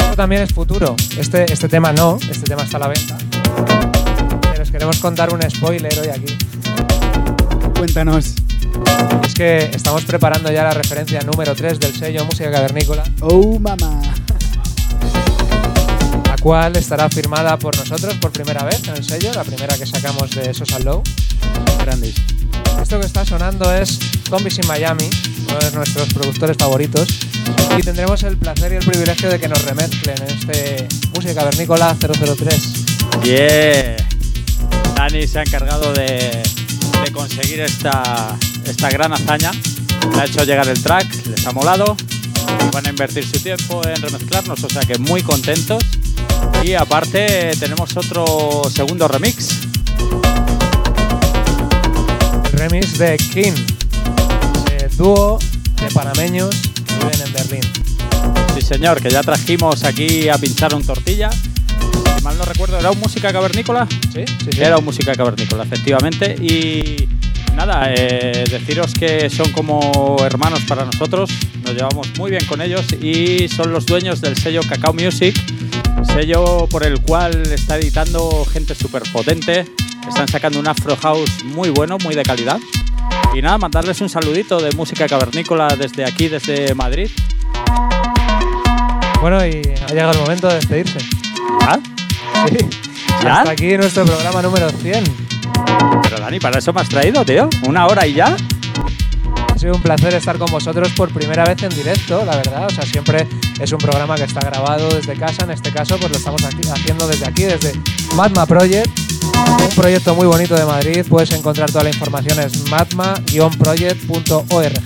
Esto 0.00 0.16
también 0.16 0.42
es 0.42 0.52
futuro. 0.52 0.96
Este, 1.16 1.50
este 1.52 1.68
tema 1.68 1.92
no, 1.92 2.18
este 2.30 2.42
tema 2.46 2.62
está 2.62 2.76
a 2.76 2.80
la 2.80 2.88
venta. 2.88 3.18
Pero 4.50 4.62
os 4.62 4.70
queremos 4.70 4.98
contar 4.98 5.32
un 5.32 5.42
spoiler 5.50 5.98
hoy 5.98 6.08
aquí. 6.08 6.36
Cuéntanos. 7.76 8.34
Es 9.24 9.34
que 9.34 9.70
estamos 9.72 10.04
preparando 10.04 10.50
ya 10.50 10.64
la 10.64 10.72
referencia 10.72 11.20
número 11.22 11.54
3 11.54 11.80
del 11.80 11.94
sello 11.94 12.24
Música 12.24 12.50
Cavernícola, 12.50 13.04
Oh, 13.20 13.58
mamá. 13.58 14.00
la 16.26 16.36
cual 16.40 16.76
estará 16.76 17.08
firmada 17.08 17.58
por 17.58 17.76
nosotros 17.76 18.14
por 18.14 18.30
primera 18.32 18.62
vez 18.64 18.86
en 18.88 18.96
el 18.96 19.04
sello, 19.04 19.32
la 19.34 19.44
primera 19.44 19.76
que 19.76 19.86
sacamos 19.86 20.30
de 20.32 20.52
Sosa 20.54 20.78
Low. 20.80 21.02
Esto 22.90 23.00
que 23.00 23.06
está 23.06 23.24
sonando 23.24 23.72
es 23.72 23.98
Zombies 24.28 24.58
in 24.58 24.66
Miami, 24.66 25.08
uno 25.48 25.58
de 25.60 25.70
nuestros 25.70 26.12
productores 26.12 26.56
favoritos. 26.56 27.08
Y 27.78 27.82
tendremos 27.82 28.22
el 28.24 28.36
placer 28.36 28.72
y 28.72 28.76
el 28.76 28.84
privilegio 28.84 29.30
de 29.30 29.38
que 29.38 29.48
nos 29.48 29.62
remezclen 29.62 30.16
en 30.20 30.36
este 30.36 30.88
Música 31.14 31.34
Cavernícola 31.34 31.96
003. 31.98 33.22
Yeah. 33.22 33.96
Dani 34.94 35.26
se 35.26 35.38
ha 35.38 35.42
encargado 35.42 35.92
de, 35.92 36.42
conseguir 37.12 37.60
esta, 37.60 38.36
esta 38.66 38.90
gran 38.90 39.12
hazaña. 39.12 39.52
Le 40.12 40.20
ha 40.20 40.24
hecho 40.24 40.44
llegar 40.44 40.68
el 40.68 40.82
track, 40.82 41.26
les 41.28 41.46
ha 41.46 41.52
molado. 41.52 41.96
Van 42.72 42.86
a 42.86 42.90
invertir 42.90 43.24
su 43.24 43.40
tiempo 43.40 43.80
en 43.86 44.02
remezclarnos, 44.02 44.64
o 44.64 44.68
sea 44.68 44.82
que 44.82 44.98
muy 44.98 45.22
contentos. 45.22 45.82
Y 46.64 46.74
aparte 46.74 47.52
tenemos 47.58 47.96
otro 47.96 48.62
segundo 48.68 49.06
remix. 49.08 49.59
Remix 52.70 52.98
de 52.98 53.16
King, 53.16 53.52
ese 54.66 54.96
dúo 54.96 55.40
de 55.80 55.90
panameños 55.92 56.50
que 56.86 56.94
viven 56.94 57.26
en 57.26 57.32
Berlín. 57.32 57.60
Sí, 58.54 58.62
señor, 58.62 59.02
que 59.02 59.10
ya 59.10 59.22
trajimos 59.22 59.82
aquí 59.82 60.28
a 60.28 60.38
pinchar 60.38 60.72
un 60.74 60.84
tortilla. 60.84 61.30
Si 61.32 62.22
mal 62.22 62.38
no 62.38 62.44
recuerdo, 62.44 62.78
¿era 62.78 62.92
un 62.92 63.00
música 63.00 63.32
cavernícola? 63.32 63.88
Sí, 64.12 64.24
sí, 64.24 64.50
sí. 64.52 64.60
Era 64.60 64.78
un 64.78 64.84
música 64.84 65.16
cavernícola, 65.16 65.64
efectivamente. 65.64 66.36
Y 66.40 67.08
nada, 67.56 67.92
eh, 67.92 68.44
deciros 68.48 68.94
que 68.94 69.28
son 69.30 69.50
como 69.50 70.18
hermanos 70.24 70.60
para 70.68 70.84
nosotros. 70.84 71.28
Nos 71.64 71.74
llevamos 71.74 72.16
muy 72.18 72.30
bien 72.30 72.44
con 72.46 72.60
ellos 72.60 72.86
y 73.02 73.48
son 73.48 73.72
los 73.72 73.84
dueños 73.84 74.20
del 74.20 74.36
sello 74.36 74.60
Cacao 74.68 74.92
Music, 74.92 75.34
sello 76.14 76.68
por 76.68 76.86
el 76.86 77.00
cual 77.00 77.50
está 77.50 77.78
editando 77.78 78.44
gente 78.44 78.76
súper 78.76 79.02
potente. 79.12 79.64
Están 80.08 80.28
sacando 80.28 80.58
un 80.58 80.66
Afro 80.68 80.96
House 80.96 81.44
muy 81.44 81.70
bueno, 81.70 81.96
muy 82.02 82.14
de 82.14 82.22
calidad. 82.22 82.58
Y 83.34 83.42
nada, 83.42 83.58
mandarles 83.58 84.00
un 84.00 84.08
saludito 84.08 84.60
de 84.60 84.70
música 84.72 85.06
cavernícola 85.06 85.68
desde 85.78 86.04
aquí, 86.04 86.28
desde 86.28 86.74
Madrid. 86.74 87.10
Bueno, 89.20 89.44
y 89.46 89.60
ha 89.82 89.88
llegado 89.88 90.12
el 90.12 90.18
momento 90.18 90.48
de 90.48 90.54
despedirse. 90.54 90.98
¿Ya? 91.60 91.78
Sí. 92.48 92.56
¿Ya? 93.22 93.38
Hasta 93.40 93.50
aquí 93.52 93.76
nuestro 93.76 94.04
programa 94.04 94.42
número 94.42 94.70
100. 94.70 95.04
Pero 96.02 96.18
Dani, 96.20 96.40
para 96.40 96.58
eso 96.58 96.72
me 96.72 96.80
has 96.80 96.88
traído, 96.88 97.24
tío. 97.24 97.48
Una 97.66 97.86
hora 97.86 98.06
y 98.06 98.14
ya. 98.14 98.34
Ha 99.54 99.58
sido 99.58 99.74
un 99.74 99.82
placer 99.82 100.14
estar 100.14 100.38
con 100.38 100.50
vosotros 100.50 100.88
por 100.96 101.10
primera 101.12 101.44
vez 101.44 101.62
en 101.62 101.68
directo, 101.70 102.24
la 102.24 102.34
verdad. 102.36 102.66
O 102.66 102.70
sea, 102.70 102.84
siempre 102.84 103.26
es 103.60 103.70
un 103.72 103.78
programa 103.78 104.16
que 104.16 104.22
está 104.24 104.40
grabado 104.40 104.88
desde 104.88 105.14
casa. 105.14 105.44
En 105.44 105.50
este 105.50 105.70
caso, 105.70 105.98
pues 105.98 106.10
lo 106.10 106.16
estamos 106.18 106.42
aquí- 106.44 106.66
haciendo 106.68 107.06
desde 107.06 107.26
aquí, 107.26 107.42
desde 107.44 107.74
Matma 108.16 108.46
Project. 108.46 108.88
Un 109.62 109.68
proyecto 109.74 110.14
muy 110.14 110.26
bonito 110.26 110.54
de 110.54 110.64
Madrid. 110.64 111.04
Puedes 111.08 111.30
encontrar 111.32 111.70
toda 111.70 111.84
la 111.84 111.90
información 111.90 112.38
en 112.40 112.50
matma-project.org. 112.70 114.80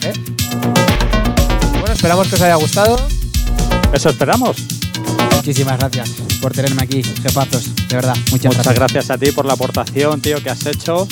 Bueno, 1.80 1.92
esperamos 1.92 2.28
que 2.28 2.34
os 2.34 2.42
haya 2.42 2.56
gustado. 2.56 2.96
Eso 3.92 4.08
esperamos. 4.08 4.56
Muchísimas 5.36 5.78
gracias 5.78 6.10
por 6.40 6.52
tenerme 6.52 6.82
aquí, 6.82 7.02
jefazos. 7.02 7.74
De 7.88 7.96
verdad, 7.96 8.16
muchas, 8.30 8.56
Muchas 8.56 8.74
gracias. 8.74 8.74
gracias 8.74 9.10
a 9.10 9.18
ti 9.18 9.30
por 9.32 9.46
la 9.46 9.54
aportación, 9.54 10.20
tío, 10.20 10.42
que 10.42 10.50
has 10.50 10.64
hecho, 10.66 11.06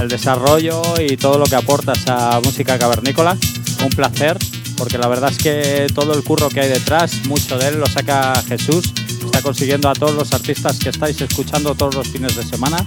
el 0.00 0.08
desarrollo 0.08 0.82
y 1.00 1.16
todo 1.16 1.38
lo 1.38 1.44
que 1.44 1.56
aportas 1.56 1.98
a 2.08 2.40
Música 2.42 2.78
Cavernícola. 2.78 3.36
Un 3.82 3.90
placer, 3.90 4.36
porque 4.76 4.98
la 4.98 5.08
verdad 5.08 5.30
es 5.30 5.38
que 5.38 5.86
todo 5.94 6.14
el 6.14 6.22
curro 6.24 6.48
que 6.48 6.60
hay 6.60 6.68
detrás, 6.68 7.12
mucho 7.26 7.58
de 7.58 7.68
él 7.68 7.80
lo 7.80 7.86
saca 7.86 8.42
Jesús. 8.46 8.92
Está 9.24 9.42
consiguiendo 9.42 9.88
a 9.88 9.94
todos 9.94 10.14
los 10.14 10.32
artistas 10.32 10.78
que 10.78 10.88
estáis 10.88 11.20
escuchando 11.20 11.74
todos 11.74 11.94
los 11.94 12.08
fines 12.08 12.36
de 12.36 12.42
semana 12.44 12.84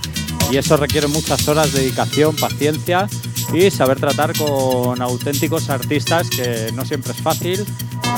y 0.51 0.57
eso 0.57 0.77
requiere 0.77 1.07
muchas 1.07 1.47
horas 1.47 1.73
de 1.73 1.81
dedicación, 1.81 2.35
paciencia 2.35 3.07
y 3.53 3.71
saber 3.71 3.99
tratar 3.99 4.37
con 4.37 5.01
auténticos 5.01 5.69
artistas 5.69 6.29
que 6.29 6.71
no 6.73 6.85
siempre 6.85 7.13
es 7.13 7.21
fácil. 7.21 7.65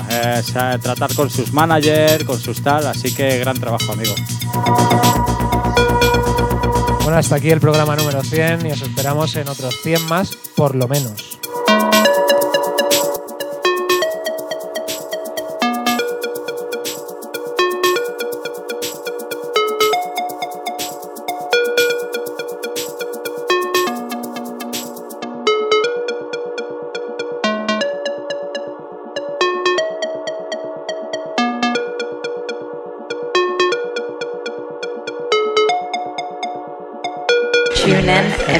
eh, 0.09 0.41
tratar 0.81 1.13
con 1.13 1.29
sus 1.29 1.53
managers, 1.53 2.23
con 2.25 2.39
sus 2.39 2.61
tal, 2.61 2.87
así 2.87 3.13
que 3.13 3.37
gran 3.39 3.57
trabajo, 3.57 3.93
amigo. 3.93 4.13
Bueno, 7.03 7.19
hasta 7.19 7.35
aquí 7.35 7.51
el 7.51 7.59
programa 7.59 7.95
número 7.95 8.23
100 8.23 8.65
y 8.65 8.71
os 8.71 8.81
esperamos 8.81 9.35
en 9.35 9.47
otros 9.47 9.75
100 9.83 10.05
más, 10.07 10.35
por 10.55 10.75
lo 10.75 10.87
menos. 10.87 11.34